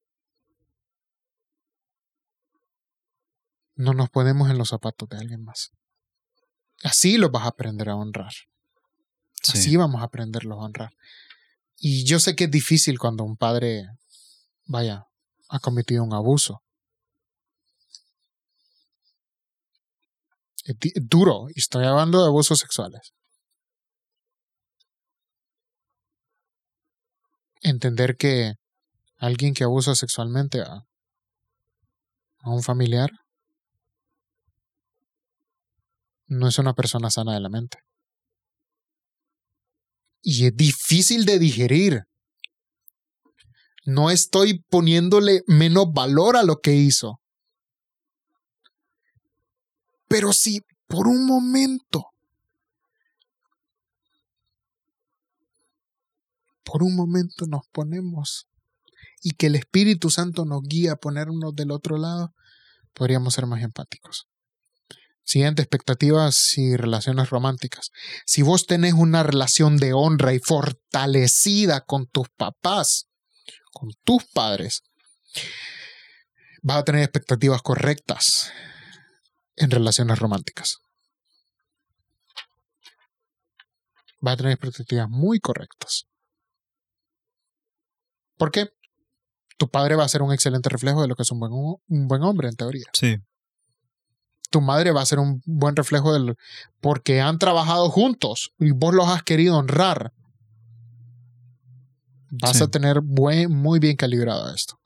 No 3.74 3.92
nos 3.92 4.10
ponemos 4.10 4.50
en 4.50 4.58
los 4.58 4.68
zapatos 4.68 5.08
de 5.08 5.18
alguien 5.18 5.44
más. 5.44 5.72
Así 6.82 7.16
los 7.16 7.30
vas 7.30 7.44
a 7.44 7.48
aprender 7.48 7.88
a 7.88 7.96
honrar. 7.96 8.32
Así 9.48 9.76
vamos 9.76 10.00
a 10.00 10.04
aprenderlos 10.04 10.58
a 10.58 10.62
honrar. 10.62 10.96
Y 11.76 12.04
yo 12.04 12.18
sé 12.18 12.34
que 12.34 12.44
es 12.44 12.50
difícil 12.50 12.98
cuando 12.98 13.24
un 13.24 13.36
padre, 13.36 13.88
vaya, 14.66 15.06
ha 15.48 15.60
cometido 15.60 16.02
un 16.02 16.12
abuso. 16.12 16.62
Es 20.64 20.76
duro, 21.00 21.46
y 21.54 21.60
estoy 21.60 21.86
hablando 21.86 22.20
de 22.20 22.26
abusos 22.26 22.58
sexuales. 22.58 23.14
Entender 27.62 28.16
que 28.16 28.54
alguien 29.18 29.54
que 29.54 29.64
abusa 29.64 29.94
sexualmente 29.94 30.60
a, 30.60 30.84
un 32.44 32.62
familiar 32.62 33.10
no 36.26 36.48
es 36.48 36.58
una 36.58 36.72
persona 36.72 37.10
sana 37.10 37.34
de 37.34 37.40
la 37.40 37.48
mente. 37.48 37.78
Y 40.22 40.46
es 40.46 40.56
difícil 40.56 41.26
de 41.26 41.38
digerir. 41.38 42.04
No 43.84 44.10
estoy 44.10 44.62
poniéndole 44.70 45.42
menos 45.46 45.86
valor 45.92 46.36
a 46.36 46.42
lo 46.42 46.60
que 46.60 46.74
hizo. 46.74 47.20
Pero 50.06 50.32
si 50.32 50.60
por 50.86 51.06
un 51.06 51.26
momento, 51.26 52.06
por 56.68 56.82
un 56.82 56.94
momento 56.94 57.46
nos 57.46 57.62
ponemos 57.72 58.46
y 59.22 59.30
que 59.32 59.46
el 59.46 59.54
Espíritu 59.54 60.10
Santo 60.10 60.44
nos 60.44 60.60
guía 60.62 60.92
a 60.92 60.96
ponernos 60.96 61.54
del 61.54 61.70
otro 61.70 61.96
lado, 61.96 62.34
podríamos 62.92 63.32
ser 63.32 63.46
más 63.46 63.62
empáticos. 63.62 64.26
Siguiente, 65.24 65.62
expectativas 65.62 66.58
y 66.58 66.76
relaciones 66.76 67.30
románticas. 67.30 67.90
Si 68.26 68.42
vos 68.42 68.66
tenés 68.66 68.92
una 68.92 69.22
relación 69.22 69.78
de 69.78 69.94
honra 69.94 70.34
y 70.34 70.40
fortalecida 70.40 71.80
con 71.80 72.06
tus 72.06 72.28
papás, 72.36 73.08
con 73.72 73.90
tus 74.04 74.24
padres, 74.26 74.82
vas 76.62 76.78
a 76.78 76.84
tener 76.84 77.02
expectativas 77.02 77.62
correctas 77.62 78.52
en 79.56 79.70
relaciones 79.70 80.18
románticas. 80.18 80.76
Va 84.26 84.32
a 84.32 84.36
tener 84.36 84.52
expectativas 84.52 85.08
muy 85.08 85.40
correctas. 85.40 86.07
¿Por 88.38 88.50
qué? 88.50 88.70
Tu 89.58 89.68
padre 89.68 89.96
va 89.96 90.04
a 90.04 90.08
ser 90.08 90.22
un 90.22 90.32
excelente 90.32 90.68
reflejo 90.68 91.02
de 91.02 91.08
lo 91.08 91.16
que 91.16 91.22
es 91.22 91.30
un 91.30 91.40
buen, 91.40 91.52
un 91.52 92.08
buen 92.08 92.22
hombre, 92.22 92.48
en 92.48 92.56
teoría. 92.56 92.86
Sí. 92.92 93.18
Tu 94.50 94.60
madre 94.60 94.92
va 94.92 95.02
a 95.02 95.06
ser 95.06 95.18
un 95.18 95.42
buen 95.44 95.76
reflejo 95.76 96.12
del. 96.14 96.36
porque 96.80 97.20
han 97.20 97.38
trabajado 97.38 97.90
juntos 97.90 98.54
y 98.58 98.70
vos 98.70 98.94
los 98.94 99.08
has 99.08 99.22
querido 99.22 99.58
honrar. 99.58 100.12
Vas 102.30 102.60
a 102.60 102.68
tener 102.68 103.00
buen, 103.00 103.50
muy 103.50 103.78
bien 103.78 103.96
calibrado 103.96 104.54
esto. 104.54 104.78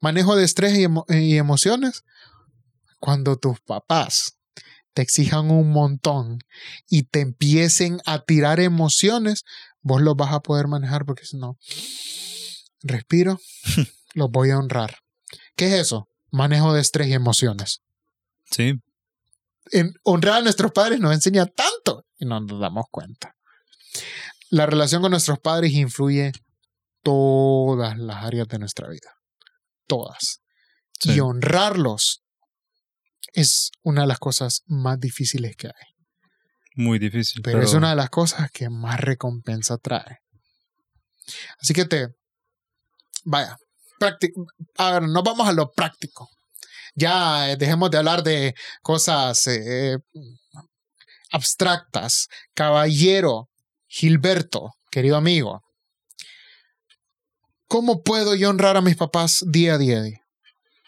Manejo 0.00 0.36
de 0.36 0.44
estrés 0.44 0.78
y 0.78 1.36
emociones 1.36 2.04
cuando 3.00 3.36
tus 3.36 3.58
papás 3.60 4.36
te 4.92 5.02
exijan 5.02 5.50
un 5.50 5.72
montón 5.72 6.38
y 6.88 7.04
te 7.04 7.20
empiecen 7.20 8.00
a 8.04 8.20
tirar 8.20 8.60
emociones, 8.60 9.44
vos 9.80 10.02
los 10.02 10.16
vas 10.16 10.32
a 10.32 10.40
poder 10.40 10.68
manejar 10.68 11.04
porque 11.06 11.24
si 11.24 11.36
no, 11.36 11.58
respiro, 12.82 13.38
los 14.14 14.30
voy 14.30 14.50
a 14.50 14.58
honrar. 14.58 14.98
¿Qué 15.56 15.66
es 15.66 15.74
eso? 15.74 16.08
Manejo 16.30 16.72
de 16.72 16.80
estrés 16.80 17.08
y 17.08 17.14
emociones. 17.14 17.82
Sí. 18.50 18.74
En 19.72 19.92
honrar 20.02 20.38
a 20.38 20.42
nuestros 20.42 20.72
padres 20.72 21.00
nos 21.00 21.12
enseña 21.12 21.46
tanto 21.46 22.04
y 22.18 22.26
no 22.26 22.40
nos 22.40 22.60
damos 22.60 22.86
cuenta. 22.90 23.34
La 24.50 24.66
relación 24.66 25.02
con 25.02 25.12
nuestros 25.12 25.38
padres 25.38 25.72
influye 25.72 26.32
todas 27.02 27.98
las 27.98 28.24
áreas 28.24 28.48
de 28.48 28.58
nuestra 28.58 28.88
vida. 28.88 29.14
Todas. 29.86 30.40
Y 31.02 31.20
honrarlos 31.20 32.22
es 33.32 33.70
una 33.82 34.02
de 34.02 34.08
las 34.08 34.18
cosas 34.18 34.62
más 34.66 34.98
difíciles 34.98 35.56
que 35.56 35.68
hay. 35.68 35.90
Muy 36.74 36.98
difícil. 36.98 37.42
Pero, 37.42 37.62
es 37.62 37.74
una 37.74 37.90
de 37.90 37.96
las 37.96 38.10
cosas 38.10 38.50
que 38.50 38.68
más 38.70 39.00
recompensa 39.00 39.78
trae. 39.78 40.18
Así 41.60 41.74
que 41.74 41.84
te. 41.84 42.08
Vaya. 43.24 43.56
A 44.78 44.92
ver, 44.92 45.02
nos 45.02 45.22
vamos 45.22 45.48
a 45.48 45.52
lo 45.52 45.70
práctico. 45.70 46.28
Ya 46.94 47.50
eh, 47.50 47.56
dejemos 47.56 47.90
de 47.90 47.98
hablar 47.98 48.22
de 48.22 48.54
cosas 48.82 49.46
eh, 49.46 49.98
abstractas. 51.30 52.28
Caballero 52.54 53.48
Gilberto, 53.86 54.70
querido 54.90 55.16
amigo. 55.16 55.62
¿Cómo 57.66 58.02
puedo 58.02 58.34
yo 58.34 58.50
honrar 58.50 58.76
a 58.76 58.80
mis 58.80 58.96
papás 58.96 59.44
día 59.46 59.74
a 59.74 59.78
día? 59.78 60.02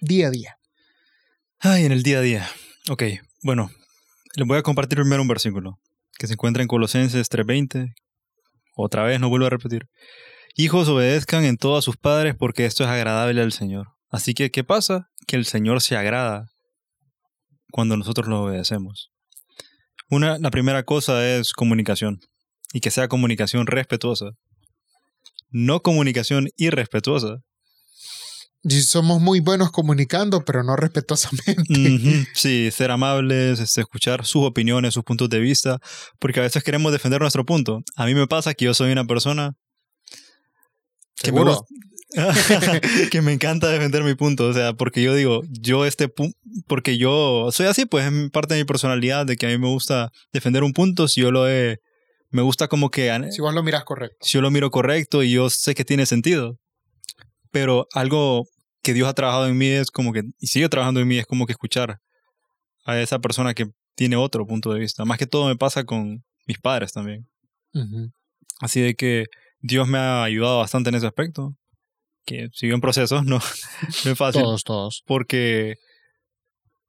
Día 0.01 0.27
a 0.29 0.31
día. 0.31 0.57
Ay, 1.61 1.85
en 1.85 1.93
el 1.93 2.03
día 2.03 2.19
a 2.19 2.23
día. 2.23 2.51
Ok, 2.91 3.05
bueno, 3.43 3.71
les 4.35 4.49
voy 4.49 4.59
a 4.59 4.63
compartir 4.63 4.99
primero 4.99 5.23
un 5.23 5.29
versículo 5.29 5.79
que 6.19 6.27
se 6.27 6.33
encuentra 6.33 6.63
en 6.63 6.69
Colosenses 6.69 7.29
3:20. 7.29 7.95
Otra 8.77 9.05
vez, 9.05 9.21
no 9.21 9.29
vuelvo 9.29 9.47
a 9.47 9.51
repetir. 9.51 9.87
Hijos 10.55 10.89
obedezcan 10.89 11.45
en 11.45 11.57
todo 11.57 11.77
a 11.77 11.83
sus 11.83 11.97
padres 11.97 12.35
porque 12.39 12.67
esto 12.67 12.85
es 12.85 12.91
agradable 12.91 13.41
al 13.43 13.53
Señor. 13.53 13.89
Así 14.11 14.35
que, 14.35 14.51
¿qué 14.51 14.65
pasa? 14.65 15.09
Que 15.27 15.37
el 15.37 15.47
Señor 15.47 15.81
se 15.81 15.97
agrada 15.97 16.49
cuando 17.71 17.97
nosotros 17.97 18.29
lo 18.29 18.43
obedecemos. 18.43 19.11
Una, 20.11 20.39
la 20.39 20.51
primera 20.51 20.83
cosa 20.83 21.27
es 21.27 21.53
comunicación 21.53 22.21
y 22.73 22.81
que 22.81 22.91
sea 22.91 23.09
comunicación 23.09 23.67
respetuosa. 23.67 24.33
No 25.51 25.81
comunicación 25.81 26.49
irrespetuosa 26.57 27.39
somos 28.71 29.21
muy 29.21 29.41
buenos 29.41 29.71
comunicando, 29.71 30.45
pero 30.45 30.63
no 30.63 30.77
respetuosamente. 30.77 32.27
Sí, 32.35 32.71
ser 32.71 32.91
amables, 32.91 33.61
este, 33.61 33.81
escuchar 33.81 34.25
sus 34.25 34.45
opiniones, 34.45 34.95
sus 34.95 35.05
puntos 35.05 35.29
de 35.29 35.41
vista, 35.41 35.79
porque 36.19 36.41
a 36.41 36.45
veces 36.45 36.63
queremos 36.63 36.93
defender 36.93 37.21
nuestro 37.21 37.45
punto. 37.45 37.83
A 37.97 38.07
mí 38.07 38.15
me 38.15 38.27
pasa 38.27 38.55
que 38.55 38.67
yo 38.67 38.75
soy 38.75 38.93
una 38.93 39.05
persona 39.05 39.55
que 41.23 41.33
me, 41.33 41.43
que 43.11 43.23
me 43.23 43.33
encanta 43.33 43.69
defender 43.69 44.05
mi 44.05 44.15
punto, 44.15 44.49
o 44.49 44.53
sea, 44.53 44.75
porque 44.75 45.03
yo 45.03 45.15
digo, 45.15 45.43
yo 45.49 45.87
este 45.87 46.09
punto, 46.09 46.37
porque 46.67 46.99
yo 46.99 47.49
soy 47.53 47.67
así, 47.67 47.87
pues 47.87 48.11
es 48.11 48.31
parte 48.31 48.55
de 48.55 48.61
mi 48.61 48.67
personalidad, 48.67 49.25
de 49.27 49.37
que 49.37 49.47
a 49.47 49.49
mí 49.49 49.59
me 49.59 49.69
gusta 49.69 50.11
defender 50.33 50.63
un 50.63 50.73
punto, 50.73 51.09
si 51.09 51.23
yo 51.23 51.31
lo 51.31 51.49
he, 51.49 51.79
me 52.31 52.43
gusta 52.43 52.69
como 52.69 52.91
que... 52.91 53.11
Si 53.31 53.41
vos 53.41 53.55
lo 53.55 53.63
miras 53.63 53.85
correcto. 53.85 54.17
Si 54.21 54.33
yo 54.33 54.43
lo 54.43 54.51
miro 54.51 54.71
correcto 54.71 55.23
y 55.23 55.31
yo 55.31 55.49
sé 55.49 55.75
que 55.75 55.85
tiene 55.85 56.07
sentido 56.07 56.59
pero 57.53 57.87
algo 57.93 58.49
que 58.83 58.95
Dios 58.95 59.09
ha 59.09 59.15
trabajado 59.15 59.47
en 59.47 59.57
mí 59.57 59.69
es 59.69 59.93
como 59.93 60.13
que, 60.13 60.23
y 60.41 60.49
sigue 60.49 60.69
trabajando 60.69 60.99
en 60.99 61.07
mí, 61.07 61.19
es 61.19 61.27
como 61.27 61.47
que 61.47 61.53
escuchar 61.53 62.01
a 62.85 62.99
esa 62.99 63.21
persona 63.21 63.55
que 63.55 63.67
tiene 63.95 64.17
otro 64.17 64.45
punto 64.45 64.73
de 64.73 64.81
vista. 64.81 65.05
Más 65.05 65.19
que 65.19 65.27
todo 65.27 65.47
me 65.47 65.55
pasa 65.55 65.85
con 65.85 66.25
mis 66.47 66.59
padres 66.59 66.93
también. 66.93 67.29
Así 68.59 68.81
de 68.81 68.95
que 68.95 69.27
Dios 69.63 69.89
me 69.89 69.99
ha 69.99 70.25
ayudado 70.25 70.59
bastante 70.59 70.91
en 70.91 70.97
ese 70.97 71.07
aspecto, 71.07 71.57
que 72.27 72.49
sigue 72.53 72.75
en 72.75 72.81
proceso, 72.81 73.23
no, 73.23 73.41
no 74.05 74.11
es 74.11 74.19
fácil. 74.19 74.43
Todos, 74.43 74.65
todos. 74.65 75.03
Porque 75.07 75.77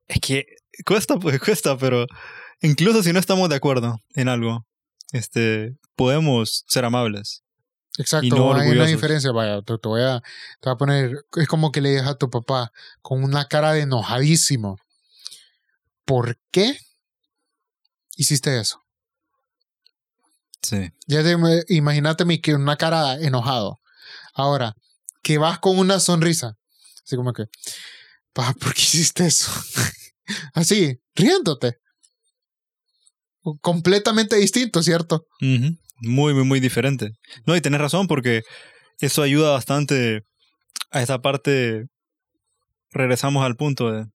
es 0.07 0.19
que 0.19 0.45
cuesta, 0.86 1.17
pues 1.17 1.39
cuesta, 1.39 1.77
pero 1.77 2.05
incluso 2.62 3.03
si 3.03 3.13
no 3.13 3.19
estamos 3.19 3.49
de 3.49 3.55
acuerdo 3.55 3.97
en 4.15 4.27
algo, 4.27 4.65
este, 5.12 5.75
podemos 5.95 6.65
ser 6.67 6.86
amables. 6.86 7.43
Exacto, 7.99 8.55
hay 8.55 8.71
una 8.71 8.88
diferencia, 8.88 9.31
vaya, 9.31 9.62
te, 9.62 9.75
voy 9.83 10.01
a, 10.01 10.19
te 10.59 10.69
voy 10.69 10.73
a 10.73 10.77
poner, 10.77 11.25
es 11.36 11.47
como 11.47 11.71
que 11.71 11.79
le 11.79 11.91
digas 11.91 12.07
a 12.07 12.15
tu 12.15 12.27
papá 12.27 12.71
con 13.03 13.23
una 13.23 13.45
cara 13.45 13.73
de 13.73 13.81
enojadísimo. 13.81 14.77
¿Por 16.05 16.38
qué 16.51 16.75
hiciste 18.15 18.59
eso. 18.59 18.82
Sí. 20.63 20.91
Ya 21.08 21.23
te, 21.23 21.36
imagínate 21.67 22.26
mi, 22.26 22.39
que 22.39 22.56
una 22.56 22.78
cara 22.78 23.15
enojado. 23.15 23.80
Ahora, 24.34 24.76
que 25.21 25.38
vas 25.38 25.60
con 25.60 25.78
una 25.78 25.99
sonrisa. 25.99 26.58
Así 27.06 27.15
como 27.15 27.34
que, 27.34 27.45
pa, 28.34 28.54
¿por 28.54 28.73
qué 28.73 28.82
hiciste 28.82 29.26
eso? 29.26 29.52
Así, 30.54 30.99
riéndote. 31.15 31.78
Completamente 33.62 34.38
distinto, 34.38 34.82
¿cierto? 34.82 35.28
Muy, 35.41 36.34
muy, 36.34 36.45
muy 36.45 36.60
diferente. 36.62 37.12
No, 37.45 37.56
y 37.56 37.62
tenés 37.62 37.82
razón 37.82 38.08
porque 38.08 38.43
eso 38.99 39.21
ayuda 39.21 39.52
bastante 39.52 40.23
a 40.91 41.02
esa 41.02 41.21
parte. 41.21 41.88
Regresamos 42.91 43.43
al 43.43 43.58
punto 43.58 43.91
de 43.91 44.06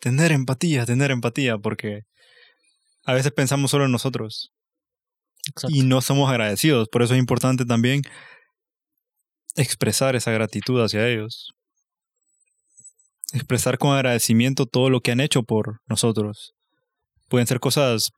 tener 0.00 0.32
empatía, 0.32 0.84
tener 0.84 1.12
empatía, 1.12 1.58
porque 1.58 2.02
a 3.04 3.12
veces 3.12 3.30
pensamos 3.30 3.70
solo 3.70 3.84
en 3.84 3.92
nosotros. 3.92 4.52
Y 5.68 5.82
no 5.82 6.00
somos 6.00 6.30
agradecidos. 6.30 6.88
Por 6.88 7.02
eso 7.02 7.14
es 7.14 7.20
importante 7.20 7.64
también 7.64 8.02
expresar 9.56 10.16
esa 10.16 10.30
gratitud 10.30 10.82
hacia 10.82 11.08
ellos. 11.08 11.52
Expresar 13.32 13.78
con 13.78 13.94
agradecimiento 13.94 14.66
todo 14.66 14.90
lo 14.90 15.00
que 15.00 15.12
han 15.12 15.20
hecho 15.20 15.42
por 15.42 15.80
nosotros. 15.86 16.52
Pueden 17.28 17.46
ser 17.46 17.60
cosas, 17.60 18.10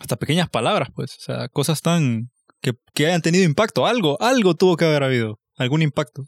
hasta 0.00 0.16
pequeñas 0.16 0.48
palabras, 0.48 0.88
pues. 0.94 1.16
O 1.18 1.20
sea, 1.20 1.48
cosas 1.48 1.82
tan. 1.82 2.30
que, 2.60 2.72
que 2.94 3.06
hayan 3.06 3.22
tenido 3.22 3.44
impacto. 3.44 3.86
Algo, 3.86 4.20
algo 4.20 4.54
tuvo 4.54 4.76
que 4.76 4.86
haber 4.86 5.02
habido. 5.02 5.38
Algún 5.56 5.82
impacto. 5.82 6.24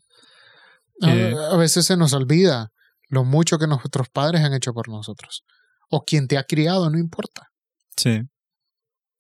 A, 1.03 1.14
eh, 1.14 1.35
a 1.50 1.57
veces 1.57 1.87
se 1.87 1.96
nos 1.96 2.12
olvida 2.12 2.70
lo 3.09 3.24
mucho 3.24 3.59
que 3.59 3.66
nuestros 3.66 4.09
padres 4.09 4.42
han 4.42 4.53
hecho 4.55 4.72
por 4.72 4.88
nosotros. 4.88 5.44
O 5.88 6.05
quien 6.05 6.29
te 6.29 6.38
ha 6.38 6.44
criado, 6.44 6.90
no 6.90 6.98
importa. 6.98 7.48
Sí. 7.96 8.20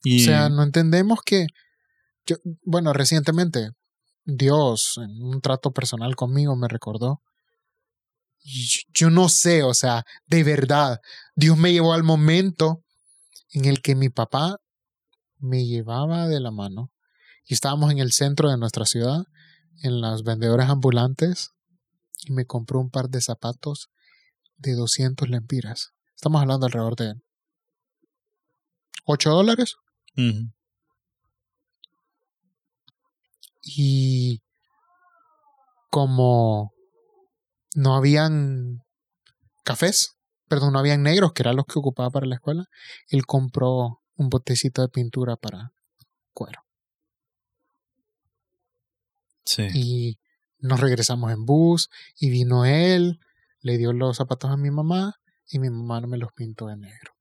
O 0.04 0.24
sea, 0.24 0.48
no 0.48 0.62
entendemos 0.62 1.20
que. 1.24 1.46
Yo, 2.26 2.36
bueno, 2.64 2.92
recientemente, 2.92 3.70
Dios, 4.24 4.98
en 4.98 5.22
un 5.22 5.40
trato 5.40 5.72
personal 5.72 6.16
conmigo, 6.16 6.56
me 6.56 6.68
recordó. 6.68 7.22
Yo 8.94 9.10
no 9.10 9.28
sé, 9.28 9.62
o 9.62 9.74
sea, 9.74 10.04
de 10.26 10.44
verdad, 10.44 11.00
Dios 11.34 11.58
me 11.58 11.72
llevó 11.72 11.92
al 11.92 12.04
momento 12.04 12.82
en 13.52 13.66
el 13.66 13.82
que 13.82 13.94
mi 13.94 14.08
papá 14.08 14.56
me 15.38 15.66
llevaba 15.66 16.28
de 16.28 16.40
la 16.40 16.50
mano 16.50 16.90
y 17.44 17.54
estábamos 17.54 17.90
en 17.90 17.98
el 17.98 18.12
centro 18.12 18.48
de 18.50 18.56
nuestra 18.56 18.86
ciudad, 18.86 19.24
en 19.82 20.00
las 20.00 20.22
vendedores 20.22 20.68
ambulantes, 20.68 21.50
y 22.24 22.32
me 22.32 22.46
compró 22.46 22.80
un 22.80 22.90
par 22.90 23.08
de 23.08 23.20
zapatos 23.20 23.90
de 24.56 24.74
200 24.74 25.28
lempiras. 25.28 25.92
Estamos 26.14 26.40
hablando 26.40 26.66
alrededor 26.66 26.96
de 26.96 27.14
8 29.06 29.30
dólares. 29.30 29.76
Y 33.62 34.42
como 35.90 36.72
no 37.74 37.94
habían 37.94 38.82
cafés, 39.64 40.16
perdón, 40.48 40.72
no 40.72 40.78
habían 40.78 41.02
negros, 41.02 41.32
que 41.32 41.42
eran 41.42 41.56
los 41.56 41.66
que 41.66 41.78
ocupaba 41.78 42.10
para 42.10 42.26
la 42.26 42.36
escuela, 42.36 42.68
él 43.08 43.26
compró 43.26 44.00
un 44.16 44.28
botecito 44.28 44.82
de 44.82 44.88
pintura 44.88 45.36
para 45.36 45.72
cuero. 46.32 46.60
Sí. 49.44 49.68
Y 49.74 50.18
nos 50.58 50.80
regresamos 50.80 51.32
en 51.32 51.44
bus 51.44 51.90
y 52.18 52.30
vino 52.30 52.64
él, 52.64 53.20
le 53.60 53.78
dio 53.78 53.92
los 53.92 54.16
zapatos 54.16 54.50
a 54.50 54.56
mi 54.56 54.70
mamá 54.70 55.20
y 55.48 55.58
mi 55.58 55.70
mamá 55.70 56.00
me 56.02 56.18
los 56.18 56.32
pintó 56.32 56.66
de 56.66 56.76
negro. 56.76 57.12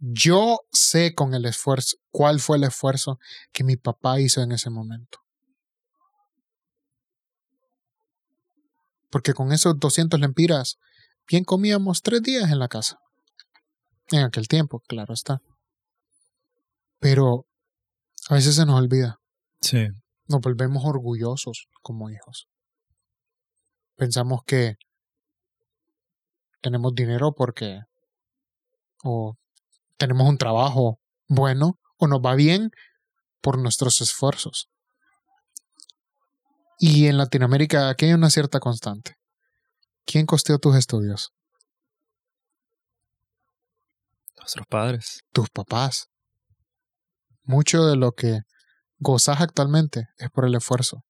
Yo 0.00 0.60
sé 0.72 1.14
con 1.14 1.34
el 1.34 1.44
esfuerzo 1.44 1.98
cuál 2.10 2.40
fue 2.40 2.56
el 2.56 2.64
esfuerzo 2.64 3.18
que 3.52 3.64
mi 3.64 3.76
papá 3.76 4.18
hizo 4.18 4.40
en 4.40 4.52
ese 4.52 4.70
momento. 4.70 5.18
Porque 9.10 9.34
con 9.34 9.52
esos 9.52 9.78
200 9.78 10.18
lempiras, 10.18 10.78
bien 11.28 11.44
comíamos 11.44 12.00
tres 12.00 12.22
días 12.22 12.50
en 12.50 12.58
la 12.58 12.68
casa. 12.68 12.98
En 14.10 14.20
aquel 14.20 14.48
tiempo, 14.48 14.80
claro 14.80 15.12
está. 15.12 15.42
Pero 16.98 17.46
a 18.28 18.34
veces 18.34 18.54
se 18.54 18.64
nos 18.64 18.78
olvida. 18.78 19.20
Sí. 19.60 19.86
Nos 20.28 20.40
volvemos 20.40 20.84
orgullosos 20.84 21.68
como 21.82 22.08
hijos. 22.08 22.48
Pensamos 23.96 24.40
que 24.46 24.76
tenemos 26.62 26.94
dinero 26.94 27.34
porque 27.34 27.80
o 29.02 29.36
tenemos 30.00 30.26
un 30.26 30.38
trabajo 30.38 30.98
bueno 31.28 31.78
o 31.98 32.08
nos 32.08 32.20
va 32.20 32.34
bien 32.34 32.70
por 33.42 33.58
nuestros 33.58 34.00
esfuerzos. 34.00 34.70
Y 36.78 37.06
en 37.06 37.18
Latinoamérica 37.18 37.90
aquí 37.90 38.06
hay 38.06 38.14
una 38.14 38.30
cierta 38.30 38.60
constante. 38.60 39.16
¿Quién 40.06 40.24
costeó 40.24 40.58
tus 40.58 40.74
estudios? 40.74 41.34
Nuestros 44.38 44.66
padres. 44.66 45.20
Tus 45.34 45.50
papás. 45.50 46.08
Mucho 47.42 47.84
de 47.84 47.96
lo 47.96 48.12
que 48.12 48.40
gozas 48.98 49.42
actualmente 49.42 50.08
es 50.16 50.30
por 50.30 50.46
el 50.46 50.54
esfuerzo 50.54 51.04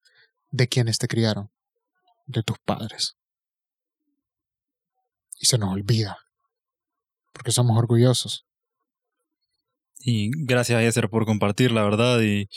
de 0.50 0.66
quienes 0.66 0.98
te 0.98 1.06
criaron, 1.06 1.52
de 2.26 2.42
tus 2.42 2.58
padres. 2.64 3.14
Y 5.38 5.46
se 5.46 5.58
nos 5.58 5.72
olvida, 5.72 6.18
porque 7.32 7.52
somos 7.52 7.78
orgullosos. 7.78 8.49
Y 10.02 10.30
gracias 10.46 10.78
a 10.78 10.82
Yeser 10.82 11.10
por 11.10 11.26
compartir, 11.26 11.72
la 11.72 11.84
verdad. 11.84 12.20
Y 12.22 12.48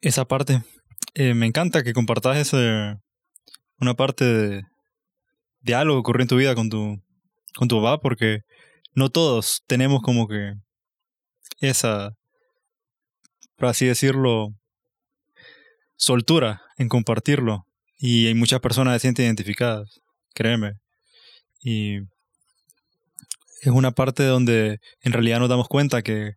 esa 0.00 0.26
parte, 0.26 0.62
eh, 1.14 1.34
me 1.34 1.46
encanta 1.46 1.82
que 1.82 1.94
compartas 1.94 2.36
ese, 2.36 2.96
una 3.78 3.94
parte 3.94 4.24
de, 4.24 4.62
de, 5.60 5.74
algo 5.74 5.94
que 5.94 6.00
ocurrió 6.00 6.22
en 6.22 6.28
tu 6.28 6.36
vida 6.36 6.54
con 6.54 6.68
tu, 6.68 7.00
con 7.56 7.68
tu 7.68 7.82
papá, 7.82 8.00
porque 8.00 8.40
no 8.94 9.08
todos 9.08 9.62
tenemos 9.66 10.02
como 10.02 10.28
que 10.28 10.54
esa, 11.60 12.14
por 13.56 13.68
así 13.68 13.86
decirlo, 13.86 14.50
soltura 15.96 16.60
en 16.76 16.88
compartirlo. 16.88 17.64
Y 17.98 18.26
hay 18.26 18.34
muchas 18.34 18.60
personas 18.60 18.94
se 18.94 19.00
sienten 19.00 19.26
identificadas, 19.26 20.00
créeme. 20.34 20.72
Y 21.62 22.00
es 23.62 23.68
una 23.68 23.92
parte 23.92 24.24
donde 24.24 24.80
en 25.02 25.12
realidad 25.12 25.38
nos 25.38 25.48
damos 25.48 25.68
cuenta 25.68 26.02
que 26.02 26.32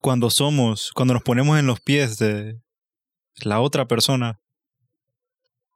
cuando 0.00 0.30
somos, 0.30 0.92
cuando 0.94 1.14
nos 1.14 1.22
ponemos 1.22 1.58
en 1.58 1.66
los 1.66 1.80
pies 1.80 2.18
de 2.18 2.60
la 3.42 3.60
otra 3.60 3.86
persona, 3.86 4.40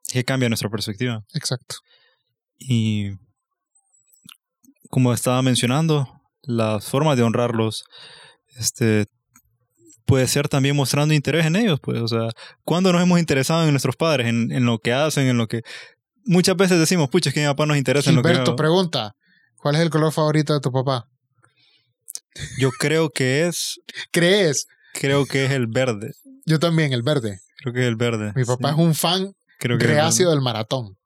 que 0.08 0.24
cambia 0.24 0.48
nuestra 0.48 0.70
perspectiva. 0.70 1.24
Exacto. 1.34 1.76
Y 2.58 3.12
como 4.90 5.12
estaba 5.12 5.40
mencionando, 5.42 6.20
las 6.42 6.88
formas 6.88 7.16
de 7.16 7.22
honrarlos, 7.22 7.84
este, 8.56 9.06
puede 10.04 10.26
ser 10.26 10.48
también 10.48 10.74
mostrando 10.74 11.14
interés 11.14 11.46
en 11.46 11.56
ellos, 11.56 11.78
pues, 11.80 12.00
o 12.00 12.08
sea, 12.08 12.30
cuando 12.64 12.92
nos 12.92 13.02
hemos 13.02 13.20
interesado 13.20 13.64
en 13.64 13.70
nuestros 13.70 13.96
padres, 13.96 14.26
en, 14.26 14.50
en 14.50 14.66
lo 14.66 14.78
que 14.78 14.92
hacen, 14.92 15.28
en 15.28 15.38
lo 15.38 15.46
que 15.46 15.62
muchas 16.24 16.56
veces 16.56 16.78
decimos, 16.78 17.08
pucha, 17.08 17.30
es 17.30 17.34
que 17.34 17.40
mi 17.40 17.46
papá 17.46 17.66
nos 17.66 17.76
interesa 17.76 18.10
en 18.10 18.16
lo 18.16 18.22
que 18.22 18.30
Alberto, 18.30 18.56
pregunta, 18.56 19.14
¿cuál 19.56 19.76
es 19.76 19.82
el 19.82 19.90
color 19.90 20.12
favorito 20.12 20.52
de 20.52 20.60
tu 20.60 20.72
papá? 20.72 21.08
Yo 22.58 22.70
creo 22.70 23.10
que 23.10 23.46
es. 23.46 23.80
¿Crees? 24.10 24.66
Creo 24.94 25.26
que 25.26 25.46
es 25.46 25.50
el 25.52 25.66
verde. 25.66 26.12
Yo 26.46 26.58
también, 26.58 26.92
el 26.92 27.02
verde. 27.02 27.40
Creo 27.58 27.74
que 27.74 27.80
es 27.80 27.86
el 27.86 27.96
verde. 27.96 28.32
Mi 28.34 28.44
papá 28.44 28.70
es 28.70 28.76
un 28.76 28.94
fan 28.94 29.34
creo 29.58 29.78
que 29.78 29.86
reacio 29.86 30.30
del 30.30 30.40
maratón. 30.40 30.96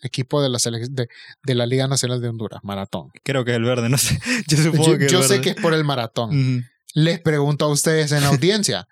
Equipo 0.00 0.40
de 0.40 0.48
la, 0.48 0.58
de, 0.62 1.08
de, 1.42 1.54
la 1.56 1.66
Liga 1.66 1.88
Nacional 1.88 2.20
de 2.20 2.28
Honduras, 2.28 2.60
maratón. 2.62 3.08
Creo 3.24 3.44
que 3.44 3.50
es 3.50 3.56
el 3.56 3.64
verde, 3.64 3.88
no 3.88 3.98
sé. 3.98 4.20
Yo 4.46 4.56
supongo 4.56 4.96
que 4.96 5.08
Yo 5.08 5.22
sé 5.24 5.40
que 5.40 5.50
es 5.50 5.56
por 5.56 5.74
el 5.74 5.82
maratón. 5.82 6.64
Les 6.94 7.20
pregunto 7.20 7.64
a 7.64 7.68
ustedes 7.68 8.12
en 8.12 8.22
la 8.22 8.28
audiencia, 8.28 8.88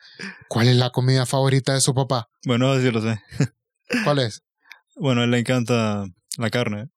¿cuál 0.49 0.68
es 0.68 0.77
la 0.77 0.91
comida 0.91 1.24
favorita 1.24 1.74
de 1.74 1.81
su 1.81 1.95
papá? 1.95 2.29
Bueno, 2.45 2.79
sí 2.81 2.91
lo 2.91 3.01
sé. 3.01 3.20
¿Cuál 4.05 4.18
es? 4.18 4.43
Bueno, 4.97 5.20
a 5.20 5.24
él 5.24 5.31
le 5.31 5.39
encanta 5.39 6.05
la 6.39 6.51
carne. 6.51 6.89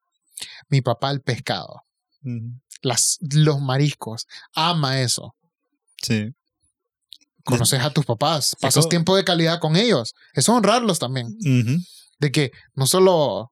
Mi 0.70 0.82
papá 0.82 1.12
el 1.12 1.22
pescado 1.22 1.84
las, 2.82 3.18
los 3.22 3.60
mariscos. 3.60 4.26
Ama 4.54 5.02
eso. 5.02 5.36
Sí. 6.02 6.30
Conoces 7.44 7.82
a 7.82 7.90
tus 7.92 8.06
papás, 8.06 8.56
pasas 8.60 8.88
tiempo 8.90 9.16
de 9.16 9.24
calidad 9.24 9.60
con 9.60 9.76
ellos. 9.76 10.14
Es 10.34 10.48
honrarlos 10.50 11.00
también. 11.00 11.28
De 12.20 12.32
que 12.32 12.52
no 12.76 12.86
solo, 12.86 13.52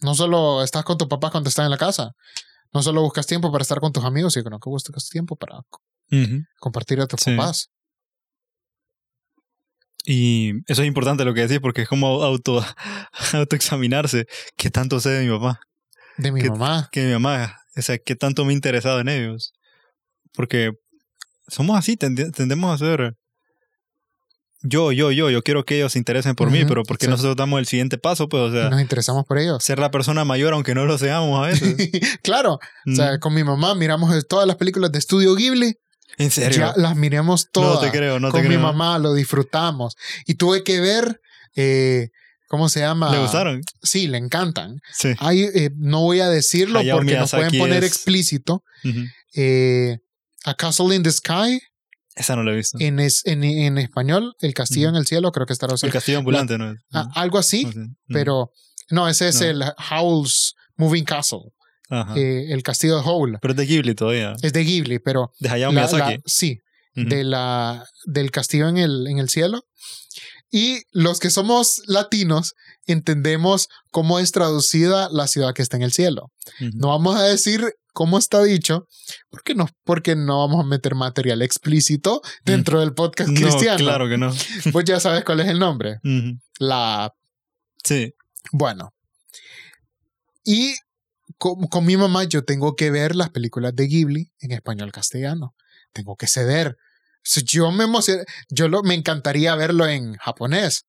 no 0.00 0.14
solo 0.14 0.62
estás 0.62 0.84
con 0.84 0.98
tus 0.98 1.08
papás 1.08 1.30
cuando 1.32 1.48
están 1.48 1.64
en 1.64 1.72
la 1.72 1.78
casa, 1.78 2.12
no 2.72 2.82
solo 2.82 3.02
buscas 3.02 3.26
tiempo 3.26 3.50
para 3.50 3.62
estar 3.62 3.80
con 3.80 3.92
tus 3.92 4.04
amigos, 4.04 4.34
sino 4.34 4.58
que 4.58 4.70
buscas 4.70 5.08
tiempo 5.08 5.36
para 5.36 5.60
compartir 6.60 7.00
a 7.00 7.06
tus 7.06 7.24
papás. 7.24 7.70
Y 10.04 10.52
eso 10.70 10.82
es 10.82 10.88
importante 10.88 11.24
lo 11.24 11.34
que 11.34 11.40
decís, 11.40 11.58
porque 11.58 11.82
es 11.82 11.88
como 11.88 12.22
auto, 12.22 12.64
autoexaminarse. 13.32 14.26
¿Qué 14.56 14.70
tanto 14.70 15.00
sé 15.00 15.10
de 15.10 15.24
mi 15.24 15.36
papá? 15.36 15.60
De 16.16 16.30
mi 16.30 16.42
mamá. 16.42 16.88
Que 16.92 17.04
mi 17.04 17.12
mamá, 17.12 17.56
o 17.76 17.82
sea, 17.82 17.98
qué 17.98 18.16
tanto 18.16 18.44
me 18.44 18.52
he 18.52 18.54
interesado 18.54 19.00
en 19.00 19.08
ellos. 19.08 19.52
Porque 20.32 20.72
somos 21.48 21.78
así, 21.78 21.96
tendemos 21.96 22.74
a 22.74 22.78
ser 22.78 23.16
yo, 24.68 24.90
yo, 24.90 25.12
yo, 25.12 25.30
yo 25.30 25.42
quiero 25.42 25.64
que 25.64 25.76
ellos 25.76 25.92
se 25.92 25.98
interesen 25.98 26.34
por 26.34 26.50
mí, 26.50 26.64
pero 26.64 26.82
porque 26.82 27.06
nosotros 27.08 27.36
damos 27.36 27.60
el 27.60 27.66
siguiente 27.66 27.98
paso, 27.98 28.28
pues, 28.28 28.42
o 28.42 28.52
sea. 28.52 28.68
Nos 28.70 28.80
interesamos 28.80 29.24
por 29.24 29.38
ellos. 29.38 29.62
Ser 29.62 29.78
la 29.78 29.90
persona 29.90 30.24
mayor, 30.24 30.54
aunque 30.54 30.74
no 30.74 30.86
lo 30.86 30.98
seamos 30.98 31.38
a 31.44 31.48
veces. 31.48 31.76
claro. 32.22 32.58
O 32.86 32.94
sea, 32.94 33.18
con 33.18 33.34
mi 33.34 33.44
mamá 33.44 33.74
miramos 33.74 34.26
todas 34.26 34.46
las 34.46 34.56
películas 34.56 34.90
de 34.92 34.98
Estudio 34.98 35.34
Ghibli. 35.34 35.78
¿En 36.18 36.30
serio? 36.30 36.58
Ya 36.58 36.72
las 36.76 36.96
miremos 36.96 37.50
todas. 37.50 37.74
No 37.74 37.80
te 37.80 37.90
creo, 37.90 38.18
no 38.18 38.28
te 38.28 38.32
con 38.32 38.46
creo. 38.46 38.58
mi 38.58 38.62
mamá 38.62 38.98
lo 38.98 39.12
disfrutamos. 39.12 39.96
Y 40.26 40.34
tuve 40.34 40.64
que 40.64 40.80
ver, 40.80 41.20
eh, 41.54 42.08
¿cómo 42.48 42.68
se 42.68 42.80
llama? 42.80 43.10
¿Le 43.12 43.18
gustaron? 43.18 43.60
Sí, 43.82 44.06
le 44.08 44.18
encantan. 44.18 44.78
Sí. 44.92 45.10
Hay, 45.18 45.42
eh, 45.42 45.70
no 45.76 46.02
voy 46.02 46.20
a 46.20 46.28
decirlo 46.28 46.78
Hayao 46.78 46.98
porque 46.98 47.16
nos 47.16 47.30
pueden 47.30 47.58
poner 47.58 47.84
es- 47.84 47.92
explícito. 47.92 48.62
Ujú. 48.84 49.00
Eh, 49.36 49.98
A 50.44 50.54
Castle 50.54 50.94
in 50.94 51.02
the 51.02 51.10
Sky, 51.10 51.60
Esa 52.14 52.36
no 52.36 52.42
la 52.44 52.52
he 52.52 52.56
visto. 52.56 52.78
en, 52.80 53.00
es- 53.00 53.22
en, 53.24 53.42
en 53.44 53.78
español, 53.78 54.34
El 54.40 54.54
Castillo 54.54 54.88
en 54.88 54.96
el 54.96 55.06
Cielo, 55.06 55.32
creo 55.32 55.44
que 55.46 55.52
está 55.52 55.66
el 55.82 55.90
castillo 55.92 56.18
ambulante, 56.18 56.56
¿no? 56.56 56.74
Ah, 56.92 57.08
algo 57.14 57.38
así, 57.38 57.62
sé. 57.62 57.68
Ujú. 57.68 57.88
pero 58.08 58.50
no, 58.90 59.08
ese 59.08 59.28
es 59.28 59.40
No. 59.40 59.46
el 59.46 59.64
Howl's 59.90 60.54
Moving 60.76 61.04
Castle, 61.04 61.40
Ajá. 61.90 62.14
eh, 62.16 62.52
el 62.52 62.62
castillo 62.62 62.96
de 62.96 63.02
Howl. 63.04 63.38
Pero 63.42 63.52
es 63.52 63.56
de 63.58 63.66
Ghibli 63.66 63.94
todavía. 63.96 64.34
Es 64.42 64.52
de 64.52 64.62
Ghibli, 64.64 64.98
pero 65.00 65.32
De 65.40 65.48
Hayao 65.48 65.72
la- 65.72 65.80
Miyazaki. 65.80 66.14
la- 66.14 66.20
sí, 66.26 66.60
de 66.94 67.24
la, 67.24 67.84
del 68.06 68.30
castillo 68.30 68.68
en 68.68 68.78
el, 68.78 69.06
en 69.08 69.18
el 69.18 69.28
cielo. 69.28 69.62
Y 70.50 70.82
los 70.92 71.18
que 71.18 71.30
somos 71.30 71.82
latinos 71.86 72.54
entendemos 72.86 73.68
cómo 73.90 74.18
es 74.20 74.30
traducida 74.32 75.08
la 75.10 75.26
ciudad 75.26 75.52
que 75.54 75.62
está 75.62 75.76
en 75.76 75.82
el 75.82 75.92
cielo. 75.92 76.30
No 76.74 76.88
vamos 76.88 77.16
a 77.16 77.22
decir 77.24 77.74
cómo 77.92 78.18
está 78.18 78.42
dicho, 78.42 78.86
porque 79.30 79.54
no, 79.54 79.68
porque 79.84 80.14
no 80.16 80.46
vamos 80.46 80.64
a 80.64 80.68
meter 80.68 80.94
material 80.94 81.42
explícito 81.42 82.20
dentro 82.44 82.80
del 82.80 82.92
podcast 82.94 83.30
Mm. 83.30 83.34
No, 83.34 83.40
cristiano. 83.40 83.78
claro 83.78 84.08
que 84.08 84.18
no. 84.18 84.30
Pues 84.72 84.84
ya 84.84 85.00
sabes 85.00 85.24
cuál 85.24 85.40
es 85.40 85.48
el 85.48 85.58
nombre. 85.58 85.98
La 86.58 87.12
Sí. 87.82 88.12
Bueno. 88.52 88.92
Y 90.44 90.74
con, 91.38 91.66
con 91.66 91.84
mi 91.84 91.96
mamá 91.96 92.24
yo 92.24 92.44
tengo 92.44 92.76
que 92.76 92.90
ver 92.90 93.16
las 93.16 93.30
películas 93.30 93.74
de 93.74 93.86
Ghibli 93.88 94.30
en 94.40 94.52
español 94.52 94.92
castellano. 94.92 95.54
Tengo 95.92 96.16
que 96.16 96.26
ceder. 96.26 96.76
Yo 97.44 97.70
me 97.72 97.84
emociono, 97.84 98.22
yo 98.48 98.68
lo, 98.68 98.82
me 98.82 98.94
encantaría 98.94 99.54
verlo 99.54 99.86
en 99.86 100.14
japonés, 100.16 100.84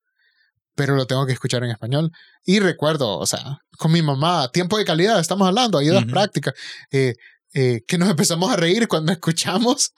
pero 0.76 0.96
lo 0.96 1.08
tengo 1.08 1.26
que 1.26 1.34
escuchar 1.34 1.64
en 1.64 1.72
español. 1.72 2.12
Y 2.46 2.60
recuerdo, 2.60 3.18
o 3.18 3.26
sea, 3.26 3.60
con 3.78 3.92
mi 3.92 4.02
mamá, 4.02 4.50
tiempo 4.52 4.78
de 4.78 4.86
calidad, 4.86 5.20
estamos 5.20 5.48
hablando, 5.48 5.78
ayudas 5.78 6.04
Ujú. 6.04 6.12
prácticas, 6.12 6.54
eh, 6.92 7.16
eh, 7.54 7.82
que 7.88 7.98
nos 7.98 8.10
empezamos 8.10 8.52
a 8.52 8.56
reír 8.56 8.88
cuando 8.88 9.12
escuchamos 9.14 9.92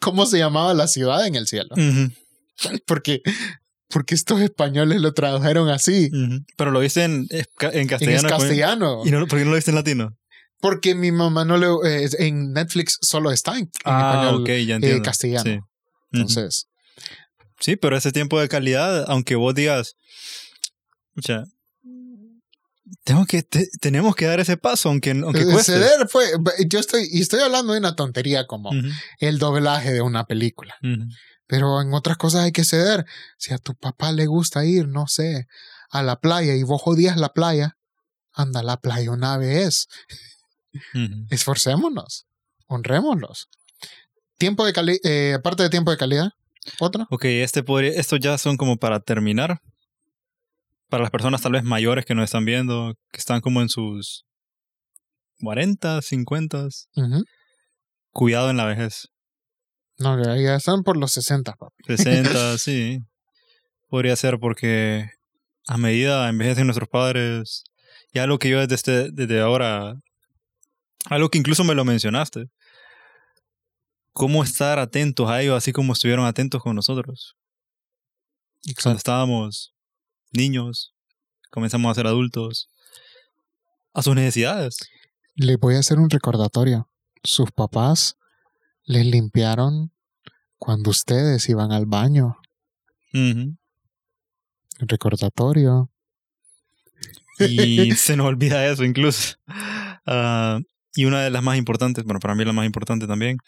cómo 0.00 0.26
se 0.26 0.38
llamaba 0.38 0.72
la 0.74 0.86
ciudad 0.88 1.26
en 1.26 1.34
el 1.34 1.46
cielo. 1.46 1.74
Ujú. 1.76 2.12
Porque, 2.86 3.22
porque 3.88 4.14
estos 4.14 4.40
españoles 4.40 5.00
lo 5.00 5.12
tradujeron 5.14 5.68
así, 5.68 6.10
Ujú. 6.12 6.44
Pero 6.56 6.70
lo 6.70 6.80
viste 6.80 7.02
en, 7.04 7.26
en 7.30 7.44
en 7.72 7.86
castellano. 7.88 8.28
pues. 8.28 8.32
castellano. 8.40 9.02
¿Y 9.04 9.10
no, 9.10 9.26
por 9.26 9.38
qué 9.38 9.44
no 9.44 9.50
lo 9.50 9.56
viste 9.56 9.70
en 9.70 9.74
latino? 9.74 10.16
Porque 10.60 10.94
mi 10.94 11.10
mamá 11.10 11.44
no 11.44 11.56
le. 11.58 11.66
eh, 12.04 12.08
en 12.20 12.52
Netflix 12.52 12.98
solo 13.02 13.32
está 13.32 13.52
en, 13.58 13.64
en 13.64 13.70
ah, 13.84 14.12
español 14.12 14.46
ya 14.66 14.74
entiendo. 14.76 15.02
castellano. 15.02 15.44
Sí. 15.50 15.58
Entonces, 16.12 16.66
Sí, 17.60 17.76
pero 17.76 17.96
ese 17.96 18.10
tiempo 18.12 18.40
de 18.40 18.48
calidad, 18.48 19.04
aunque 19.08 19.36
vos 19.36 19.54
digas, 19.54 19.94
o 21.16 21.22
sea, 21.22 21.44
tengo 23.04 23.24
que, 23.26 23.42
te- 23.42 23.68
tenemos 23.80 24.14
que 24.16 24.26
dar 24.26 24.40
ese 24.40 24.56
paso, 24.56 24.88
aunque, 24.88 25.12
aunque 25.12 25.42
eh, 25.42 25.46
cueste. 25.46 25.72
ceder 25.72 26.08
fue. 26.08 26.26
Yo 26.68 26.78
estoy. 26.80 27.08
Y 27.10 27.20
estoy 27.22 27.40
hablando 27.40 27.72
de 27.72 27.78
una 27.78 27.94
tontería 27.96 28.46
como 28.46 28.70
el 29.18 29.38
doblaje 29.38 29.92
de 29.92 30.00
una 30.02 30.24
película. 30.26 30.74
Pero 31.46 31.80
en 31.82 31.92
otras 31.94 32.16
cosas 32.16 32.42
hay 32.44 32.52
que 32.52 32.64
ceder. 32.64 33.04
Si 33.38 33.52
a 33.54 33.58
tu 33.58 33.74
papá 33.76 34.10
le 34.12 34.26
gusta 34.26 34.64
ir, 34.64 34.88
no 34.88 35.06
sé, 35.06 35.46
a 35.90 36.02
la 36.02 36.18
playa 36.20 36.54
y 36.56 36.62
vos 36.64 36.80
jodías 36.82 37.16
la 37.16 37.32
playa, 37.32 37.76
anda 38.32 38.60
a 38.60 38.64
la 38.64 38.78
playa 38.78 39.10
una 39.12 39.36
vez. 39.38 39.86
Esforcémonos. 41.30 42.26
Honrémoslos. 42.66 43.48
Tiempo 44.42 44.66
de 44.66 44.72
calidad. 44.72 45.34
aparte 45.34 45.62
de 45.62 45.70
tiempo 45.70 45.92
de 45.92 45.96
calidad, 45.96 46.30
otra. 46.80 47.06
Ok, 47.10 47.26
este 47.26 47.62
podría, 47.62 47.92
estos 47.92 48.18
ya 48.18 48.36
son 48.38 48.56
como 48.56 48.76
para 48.76 48.98
terminar. 48.98 49.60
Para 50.88 51.02
las 51.02 51.12
personas 51.12 51.40
tal 51.42 51.52
vez 51.52 51.62
mayores 51.62 52.04
que 52.04 52.16
nos 52.16 52.24
están 52.24 52.44
viendo, 52.44 52.94
que 53.12 53.18
están 53.18 53.40
como 53.40 53.62
en 53.62 53.68
sus 53.68 54.24
40, 55.38 56.02
50, 56.02 56.66
Ujú. 56.96 57.22
cuidado 58.10 58.50
en 58.50 58.56
la 58.56 58.64
vejez. 58.64 59.06
No, 59.98 60.20
ya, 60.20 60.36
ya 60.36 60.56
están 60.56 60.82
por 60.82 60.96
los 60.96 61.12
60, 61.12 61.52
papi. 61.52 61.74
60, 61.86 62.58
sí. 62.58 62.98
Podría 63.86 64.16
ser 64.16 64.40
porque 64.40 65.06
a 65.68 65.78
medida 65.78 66.28
envejecen 66.28 66.66
nuestros 66.66 66.88
padres, 66.88 67.62
y 68.12 68.18
algo 68.18 68.40
que 68.40 68.48
yo 68.48 68.66
desde, 68.66 69.12
desde 69.12 69.40
ahora, 69.40 69.94
algo 71.04 71.28
que 71.28 71.38
incluso 71.38 71.62
me 71.62 71.76
lo 71.76 71.84
mencionaste, 71.84 72.46
cómo 74.12 74.42
estar 74.44 74.78
atentos 74.78 75.28
a 75.28 75.42
ellos 75.42 75.56
así 75.56 75.72
como 75.72 75.92
estuvieron 75.92 76.26
atentos 76.26 76.62
con 76.62 76.76
nosotros. 76.76 77.36
Cuando 78.82 78.98
estábamos 78.98 79.74
niños, 80.30 80.94
comenzamos 81.50 81.90
a 81.90 81.94
ser 81.94 82.06
adultos, 82.06 82.68
a 83.92 84.02
sus 84.02 84.14
necesidades. 84.14 84.78
Les 85.34 85.58
voy 85.58 85.76
a 85.76 85.80
hacer 85.80 85.98
un 85.98 86.10
recordatorio. 86.10 86.88
Sus 87.24 87.50
papás 87.50 88.16
les 88.84 89.06
limpiaron 89.06 89.92
cuando 90.58 90.90
ustedes 90.90 91.48
iban 91.48 91.72
al 91.72 91.86
baño. 91.86 92.36
Recordatorio. 94.78 95.90
Y 97.38 97.92
se 97.96 98.16
nos 98.16 98.26
olvida 98.26 98.66
eso 98.66 98.84
incluso. 98.84 99.36
Ah, 100.06 100.60
y 100.94 101.04
una 101.06 101.22
de 101.22 101.30
las 101.30 101.42
más 101.42 101.56
importantes, 101.56 102.04
bueno, 102.04 102.20
para 102.20 102.34
mí 102.34 102.44
la 102.44 102.52
más 102.52 102.66
importante 102.66 103.06
también, 103.06 103.38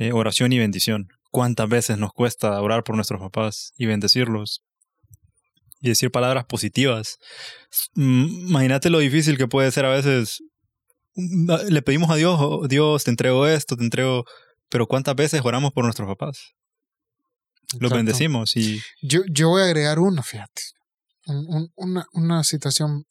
eh, 0.00 0.12
oración 0.12 0.52
y 0.52 0.58
bendición. 0.58 1.08
¿Cuántas 1.30 1.68
veces 1.68 1.98
nos 1.98 2.10
cuesta 2.12 2.60
orar 2.60 2.82
por 2.82 2.96
nuestros 2.96 3.20
papás 3.20 3.72
y 3.76 3.86
bendecirlos? 3.86 4.62
Y 5.80 5.88
decir 5.90 6.10
palabras 6.10 6.44
positivas. 6.46 7.18
Mm, 7.94 8.48
Imagínate 8.48 8.90
lo 8.90 8.98
difícil 8.98 9.38
que 9.38 9.46
puede 9.46 9.70
ser 9.70 9.84
a 9.84 9.90
veces. 9.90 10.38
Mm, 11.14 11.50
Le 11.70 11.82
pedimos 11.82 12.10
a 12.10 12.16
Dios, 12.16 12.36
"Oh, 12.40 12.66
Dios, 12.68 13.04
te 13.04 13.10
entrego 13.10 13.46
esto, 13.46 13.76
te 13.76 13.84
entrego... 13.84 14.24
Pero 14.68 14.86
¿cuántas 14.86 15.14
veces 15.16 15.40
oramos 15.44 15.72
por 15.72 15.84
nuestros 15.84 16.06
papás? 16.08 16.52
Los 17.74 17.74
Exacto. 17.90 17.96
bendecimos 17.96 18.56
y... 18.56 18.80
Yo, 19.02 19.20
yo 19.30 19.48
voy 19.50 19.62
a 19.62 19.66
agregar 19.66 19.98
uno, 19.98 20.22
fíjate. 20.22 20.62
Un- 21.26 21.46
un- 21.48 21.72
una, 21.76 22.04
una 22.12 22.44
situación 22.44 22.90
en 22.90 23.04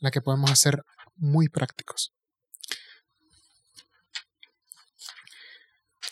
la 0.00 0.10
que 0.10 0.20
podemos 0.20 0.50
hacer 0.50 0.82
muy 1.16 1.48
prácticos. 1.48 2.12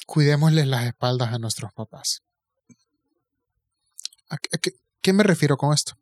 Cuidémosles 0.07 0.67
las 0.67 0.85
espaldas 0.85 1.33
a 1.33 1.39
nuestros 1.39 1.73
papás. 1.73 2.23
¿A 4.29 4.39
qué, 5.01 5.13
me 5.13 5.23
refiero 5.23 5.57
con 5.57 5.73
esto? 5.73 5.95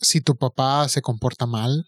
Si 0.00 0.20
tu 0.20 0.36
papá 0.36 0.88
se 0.88 1.02
comporta 1.02 1.46
mal, 1.46 1.86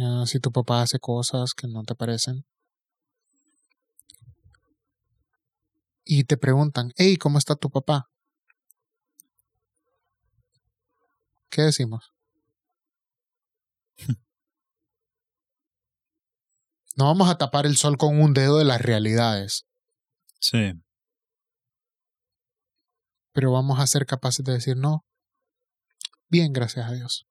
ah, 0.00 0.24
si 0.26 0.40
tu 0.40 0.52
papá 0.52 0.82
hace 0.82 0.98
cosas 0.98 1.54
que 1.54 1.66
no 1.66 1.82
te 1.84 1.94
parecen, 1.94 2.44
y 6.06 6.24
te 6.24 6.36
preguntan, 6.36 6.92
hey, 6.96 7.16
¿cómo 7.16 7.38
está 7.38 7.56
tu 7.56 7.68
papá? 7.68 8.08
¿Qué 11.50 11.62
decimos? 11.62 12.15
No 16.96 17.04
vamos 17.06 17.28
a 17.28 17.36
tapar 17.36 17.66
el 17.66 17.76
sol 17.76 17.98
con 17.98 18.20
un 18.20 18.32
dedo 18.32 18.58
de 18.58 18.64
las 18.64 18.80
realidades, 18.80 19.66
Sí. 20.38 20.72
pero 23.32 23.52
vamos 23.52 23.78
a 23.78 23.86
ser 23.86 24.06
capaces 24.06 24.44
de 24.46 24.52
decir, 24.54 24.76
no, 24.78 25.04
bien, 26.28 26.52
gracias 26.54 26.88
a 26.88 26.92
Dios. 26.92 27.26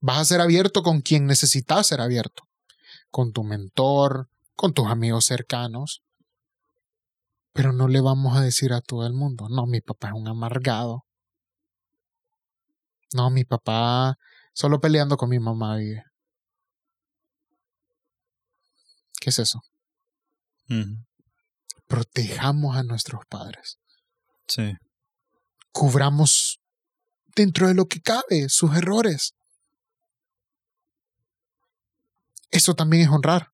Vas 0.00 0.18
a 0.18 0.24
ser 0.24 0.40
abierto 0.40 0.82
con 0.82 1.00
quien 1.02 1.26
necesitas 1.26 1.86
ser 1.86 2.00
abierto, 2.00 2.48
con 3.10 3.32
tu 3.32 3.44
mentor, 3.44 4.28
con 4.56 4.72
tus 4.72 4.86
amigos 4.86 5.26
cercanos, 5.26 6.02
pero 7.52 7.72
no 7.74 7.88
le 7.88 8.00
vamos 8.00 8.36
a 8.36 8.40
decir 8.40 8.72
a 8.72 8.80
todo 8.80 9.06
el 9.06 9.12
mundo, 9.12 9.48
no, 9.50 9.66
mi 9.66 9.82
papá 9.82 10.08
es 10.08 10.14
un 10.14 10.28
amargado. 10.28 11.04
No, 13.14 13.28
mi 13.28 13.44
papá 13.44 14.18
solo 14.52 14.80
peleando 14.80 15.16
con 15.16 15.30
mi 15.30 15.38
mamá 15.38 15.76
vive. 15.76 16.04
¿Qué 19.20 19.30
es 19.30 19.38
eso? 19.38 19.62
Protejamos 21.86 22.76
a 22.76 22.82
nuestros 22.82 23.24
padres. 23.26 23.78
Sí. 24.48 24.72
Cubramos 25.70 26.60
dentro 27.36 27.68
de 27.68 27.74
lo 27.74 27.86
que 27.86 28.00
cabe 28.00 28.48
sus 28.48 28.74
errores. 28.76 29.34
Eso 32.50 32.74
también 32.74 33.04
es 33.04 33.08
honrar. 33.08 33.52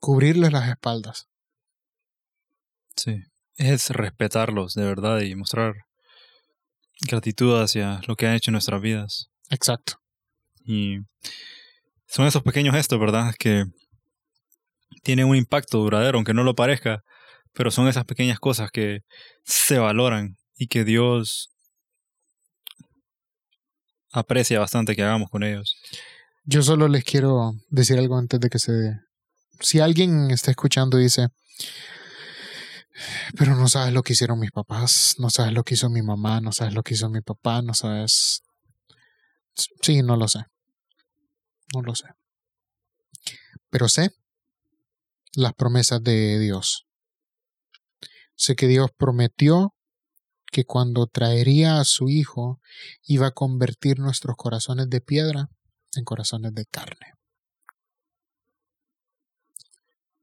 Cubrirles 0.00 0.52
las 0.52 0.68
espaldas. 0.68 1.28
Sí. 2.96 3.22
Es 3.56 3.90
respetarlos 3.90 4.74
de 4.74 4.84
verdad 4.84 5.20
y 5.20 5.34
mostrar 5.34 5.74
gratitud 7.00 7.60
hacia 7.60 8.00
lo 8.06 8.16
que 8.16 8.26
han 8.26 8.34
hecho 8.34 8.50
en 8.50 8.54
nuestras 8.54 8.80
vidas. 8.80 9.30
Exacto. 9.50 10.00
Y 10.64 10.98
son 12.06 12.26
esos 12.26 12.42
pequeños 12.42 12.74
gestos, 12.74 12.98
¿verdad? 12.98 13.34
Que 13.38 13.64
tienen 15.02 15.26
un 15.26 15.36
impacto 15.36 15.78
duradero, 15.78 16.18
aunque 16.18 16.34
no 16.34 16.44
lo 16.44 16.54
parezca, 16.54 17.02
pero 17.52 17.70
son 17.70 17.88
esas 17.88 18.04
pequeñas 18.04 18.38
cosas 18.38 18.70
que 18.70 19.00
se 19.44 19.78
valoran 19.78 20.36
y 20.56 20.68
que 20.68 20.84
Dios 20.84 21.50
aprecia 24.12 24.60
bastante 24.60 24.94
que 24.94 25.02
hagamos 25.02 25.28
con 25.28 25.42
ellos. 25.42 25.76
Yo 26.44 26.62
solo 26.62 26.88
les 26.88 27.04
quiero 27.04 27.52
decir 27.68 27.98
algo 27.98 28.16
antes 28.16 28.40
de 28.40 28.48
que 28.48 28.58
se... 28.58 28.72
Si 29.60 29.80
alguien 29.80 30.30
está 30.30 30.50
escuchando 30.50 30.98
y 30.98 31.04
dice, 31.04 31.28
pero 33.36 33.54
no 33.56 33.68
sabes 33.68 33.92
lo 33.92 34.02
que 34.02 34.12
hicieron 34.12 34.38
mis 34.38 34.50
papás, 34.50 35.16
no 35.18 35.30
sabes 35.30 35.52
lo 35.52 35.64
que 35.64 35.74
hizo 35.74 35.90
mi 35.90 36.02
mamá, 36.02 36.40
no 36.40 36.52
sabes 36.52 36.74
lo 36.74 36.82
que 36.82 36.94
hizo 36.94 37.08
mi 37.10 37.20
papá, 37.20 37.62
no 37.62 37.74
sabes... 37.74 38.42
Sí, 39.82 40.02
no 40.02 40.16
lo 40.16 40.28
sé. 40.28 40.40
No 41.72 41.82
lo 41.82 41.94
sé. 41.94 42.08
Pero 43.70 43.88
sé 43.88 44.10
las 45.36 45.54
promesas 45.54 46.02
de 46.02 46.38
Dios. 46.38 46.86
Sé 48.36 48.56
que 48.56 48.66
Dios 48.66 48.90
prometió 48.96 49.74
que 50.50 50.64
cuando 50.64 51.06
traería 51.06 51.80
a 51.80 51.84
su 51.84 52.08
Hijo 52.08 52.60
iba 53.02 53.28
a 53.28 53.32
convertir 53.32 53.98
nuestros 53.98 54.36
corazones 54.36 54.88
de 54.88 55.00
piedra 55.00 55.48
en 55.96 56.04
corazones 56.04 56.54
de 56.54 56.64
carne. 56.66 57.14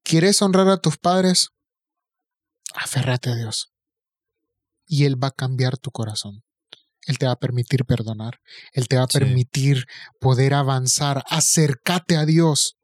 ¿Quieres 0.03 0.41
honrar 0.41 0.67
a 0.69 0.77
tus 0.77 0.97
padres? 0.97 1.49
Aférrate 2.75 3.29
a 3.29 3.35
Dios. 3.35 3.71
Y 4.85 5.05
Él 5.05 5.21
va 5.21 5.29
a 5.29 5.31
cambiar 5.31 5.77
tu 5.77 5.91
corazón. 5.91 6.43
Él 7.07 7.17
te 7.17 7.25
va 7.25 7.33
a 7.33 7.39
permitir 7.39 7.85
perdonar. 7.85 8.39
Él 8.73 8.87
te 8.87 8.97
va 8.97 9.03
a 9.03 9.07
permitir 9.07 9.85
poder 10.19 10.53
avanzar. 10.53 11.23
Acércate 11.29 12.15
a 12.15 12.25
Dios. 12.25 12.77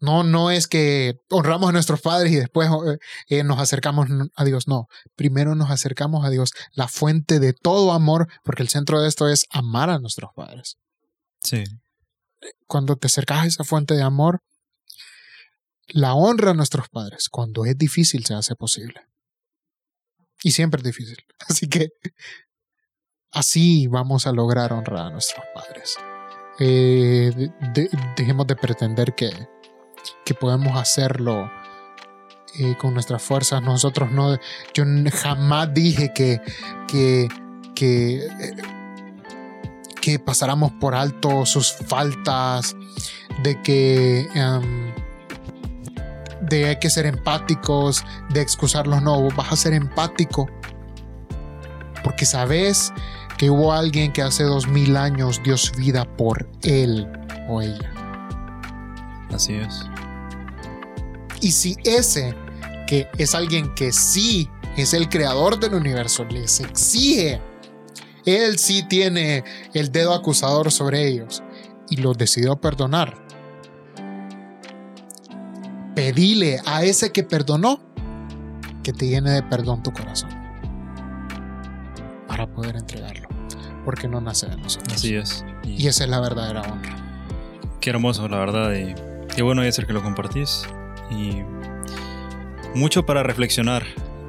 No, 0.00 0.22
no 0.22 0.50
es 0.50 0.66
que 0.66 1.14
honramos 1.28 1.70
a 1.70 1.72
nuestros 1.72 2.00
padres 2.00 2.32
y 2.32 2.36
después 2.36 2.68
eh, 2.68 2.98
eh, 3.28 3.44
nos 3.44 3.58
acercamos 3.58 4.08
a 4.36 4.44
Dios. 4.44 4.68
No, 4.68 4.86
primero 5.16 5.54
nos 5.54 5.70
acercamos 5.70 6.24
a 6.24 6.30
Dios, 6.30 6.52
la 6.72 6.86
fuente 6.86 7.40
de 7.40 7.52
todo 7.52 7.92
amor, 7.92 8.28
porque 8.44 8.62
el 8.62 8.68
centro 8.68 9.00
de 9.00 9.08
esto 9.08 9.28
es 9.28 9.46
amar 9.50 9.90
a 9.90 9.98
nuestros 9.98 10.30
padres. 10.36 10.76
Sí. 11.42 11.64
Cuando 12.66 12.96
te 12.96 13.08
acercas 13.08 13.38
a 13.38 13.46
esa 13.46 13.64
fuente 13.64 13.94
de 13.94 14.02
amor, 14.02 14.40
la 15.88 16.14
honra 16.14 16.50
a 16.50 16.54
nuestros 16.54 16.88
padres, 16.88 17.28
cuando 17.28 17.64
es 17.64 17.76
difícil, 17.76 18.24
se 18.24 18.34
hace 18.34 18.54
posible. 18.54 19.06
Y 20.42 20.52
siempre 20.52 20.80
es 20.80 20.84
difícil. 20.84 21.18
Así 21.48 21.68
que 21.68 21.90
así 23.30 23.86
vamos 23.86 24.26
a 24.26 24.32
lograr 24.32 24.72
honrar 24.72 25.06
a 25.06 25.10
nuestros 25.10 25.44
padres. 25.54 25.96
Eh, 26.60 27.32
dejemos 28.16 28.46
de 28.46 28.56
pretender 28.56 29.14
que, 29.14 29.30
que 30.24 30.34
podemos 30.34 30.76
hacerlo 30.76 31.50
eh, 32.58 32.76
con 32.78 32.94
nuestras 32.94 33.22
fuerzas. 33.22 33.62
Nosotros 33.62 34.10
no, 34.10 34.36
yo 34.74 34.84
jamás 35.12 35.72
dije 35.72 36.12
que, 36.14 36.40
que, 36.88 37.28
eh, 37.80 38.26
que 40.00 40.18
pasáramos 40.18 40.72
por 40.72 40.94
alto 40.94 41.46
sus 41.46 41.72
faltas, 41.72 42.74
de 43.42 43.62
que 43.62 44.28
em, 44.34 44.87
de 46.48 46.68
hay 46.68 46.78
que 46.78 46.90
ser 46.90 47.06
empáticos, 47.06 48.04
de 48.30 48.40
excusarlos. 48.40 49.02
No, 49.02 49.28
vas 49.30 49.52
a 49.52 49.56
ser 49.56 49.72
empático 49.72 50.48
porque 52.02 52.26
sabes 52.26 52.92
que 53.36 53.50
hubo 53.50 53.72
alguien 53.72 54.12
que 54.12 54.22
hace 54.22 54.44
dos 54.44 54.66
mil 54.66 54.96
años 54.96 55.40
dio 55.44 55.56
su 55.56 55.74
vida 55.74 56.04
por 56.16 56.48
él 56.62 57.06
o 57.48 57.62
ella. 57.62 57.92
Así 59.32 59.54
es. 59.54 59.84
Y 61.40 61.52
si 61.52 61.76
ese, 61.84 62.34
que 62.86 63.08
es 63.18 63.34
alguien 63.34 63.74
que 63.74 63.92
sí 63.92 64.50
es 64.76 64.94
el 64.94 65.08
creador 65.08 65.60
del 65.60 65.74
universo, 65.74 66.24
les 66.24 66.60
exige, 66.60 67.40
él 68.24 68.58
sí 68.58 68.82
tiene 68.88 69.44
el 69.74 69.92
dedo 69.92 70.14
acusador 70.14 70.72
sobre 70.72 71.06
ellos 71.06 71.42
y 71.90 71.96
los 71.96 72.18
decidió 72.18 72.56
perdonar. 72.56 73.27
Pedile 75.98 76.60
a 76.64 76.84
ese 76.84 77.10
que 77.10 77.24
perdonó 77.24 77.80
que 78.84 78.92
te 78.92 79.08
llene 79.08 79.32
de 79.32 79.42
perdón 79.42 79.82
tu 79.82 79.92
corazón 79.92 80.30
para 82.28 82.46
poder 82.46 82.76
entregarlo, 82.76 83.28
porque 83.84 84.06
no 84.06 84.20
nace 84.20 84.46
de 84.46 84.56
nosotros. 84.58 84.94
Así 84.94 85.16
es. 85.16 85.44
Y, 85.64 85.88
esa 85.88 86.04
es 86.04 86.10
la 86.10 86.20
verdadera 86.20 86.62
honra. 86.62 86.94
Qué 87.80 87.90
hermoso, 87.90 88.28
la 88.28 88.38
verdad, 88.38 88.72
y 88.74 88.94
qué 89.34 89.42
bueno 89.42 89.64
es 89.64 89.74
ser 89.74 89.88
que 89.88 89.92
lo 89.92 90.00
compartís 90.00 90.62
y 91.10 91.42
mucho 92.76 93.04
para 93.04 93.24
reflexionar 93.24 93.84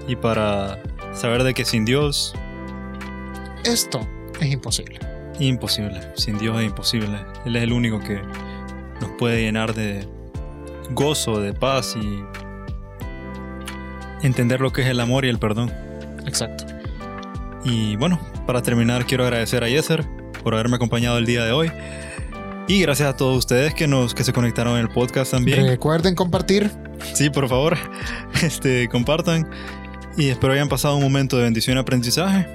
y 0.08 0.16
para 0.16 0.82
saber 1.14 1.44
de 1.44 1.54
que 1.54 1.66
sin 1.66 1.86
Dios 1.86 2.34
esto 3.64 4.00
es 4.42 4.52
imposible. 4.52 4.98
Imposible, 5.40 6.02
sin 6.16 6.40
Dios 6.40 6.60
es 6.60 6.66
imposible. 6.66 7.20
Él 7.46 7.56
es 7.56 7.62
el 7.62 7.74
único 7.74 8.00
que 8.00 8.20
nos 9.02 9.12
puede 9.20 9.44
llenar 9.44 9.76
de 9.76 10.10
gozo, 10.92 11.40
de 11.40 11.54
paz 11.54 11.96
y 11.96 12.24
entender 14.26 14.62
lo 14.62 14.72
que 14.72 14.82
es 14.82 14.88
el 14.88 15.00
amor 15.00 15.26
y 15.26 15.30
el 15.30 15.40
perdón. 15.40 15.72
Exacto. 16.26 16.66
Y 17.64 17.96
bueno, 17.98 18.20
para 18.46 18.62
terminar 18.62 19.06
quiero 19.06 19.24
agradecer 19.24 19.64
a 19.64 19.70
Yeser 19.70 20.06
por 20.44 20.54
haberme 20.54 20.78
acompañado 20.78 21.18
el 21.18 21.26
día 21.26 21.44
de 21.44 21.52
hoy. 21.52 21.72
Y 22.68 22.82
gracias 22.82 23.10
a 23.10 23.18
todos 23.18 23.38
ustedes 23.38 23.74
que, 23.74 23.88
nos, 23.88 24.14
que 24.14 24.24
se 24.24 24.32
conectaron 24.32 24.76
en 24.76 24.82
el 24.82 24.90
podcast 24.90 25.32
también. 25.32 25.66
Recuerden 25.66 26.14
compartir. 26.14 26.72
Sí, 27.14 27.30
por 27.30 27.50
favor, 27.50 27.78
este, 28.44 28.88
compartan. 28.90 29.50
Y 30.18 30.30
espero 30.30 30.54
hayan 30.54 30.70
pasado 30.70 30.96
un 30.96 31.04
momento 31.04 31.38
de 31.38 31.44
bendición 31.44 31.78
y 31.78 31.80
aprendizaje. 31.80 32.48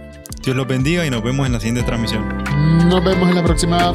Dios 0.45 0.57
los 0.57 0.66
bendiga 0.66 1.05
y 1.07 1.11
nos 1.11 1.22
vemos 1.22 1.47
en 1.47 1.53
la 1.53 1.61
siguiente 1.61 1.82
transmisión. 1.82 2.45
Nos 2.89 3.03
vemos 3.03 3.28
en 3.28 3.35
la 3.35 3.43
próxima. 3.43 3.95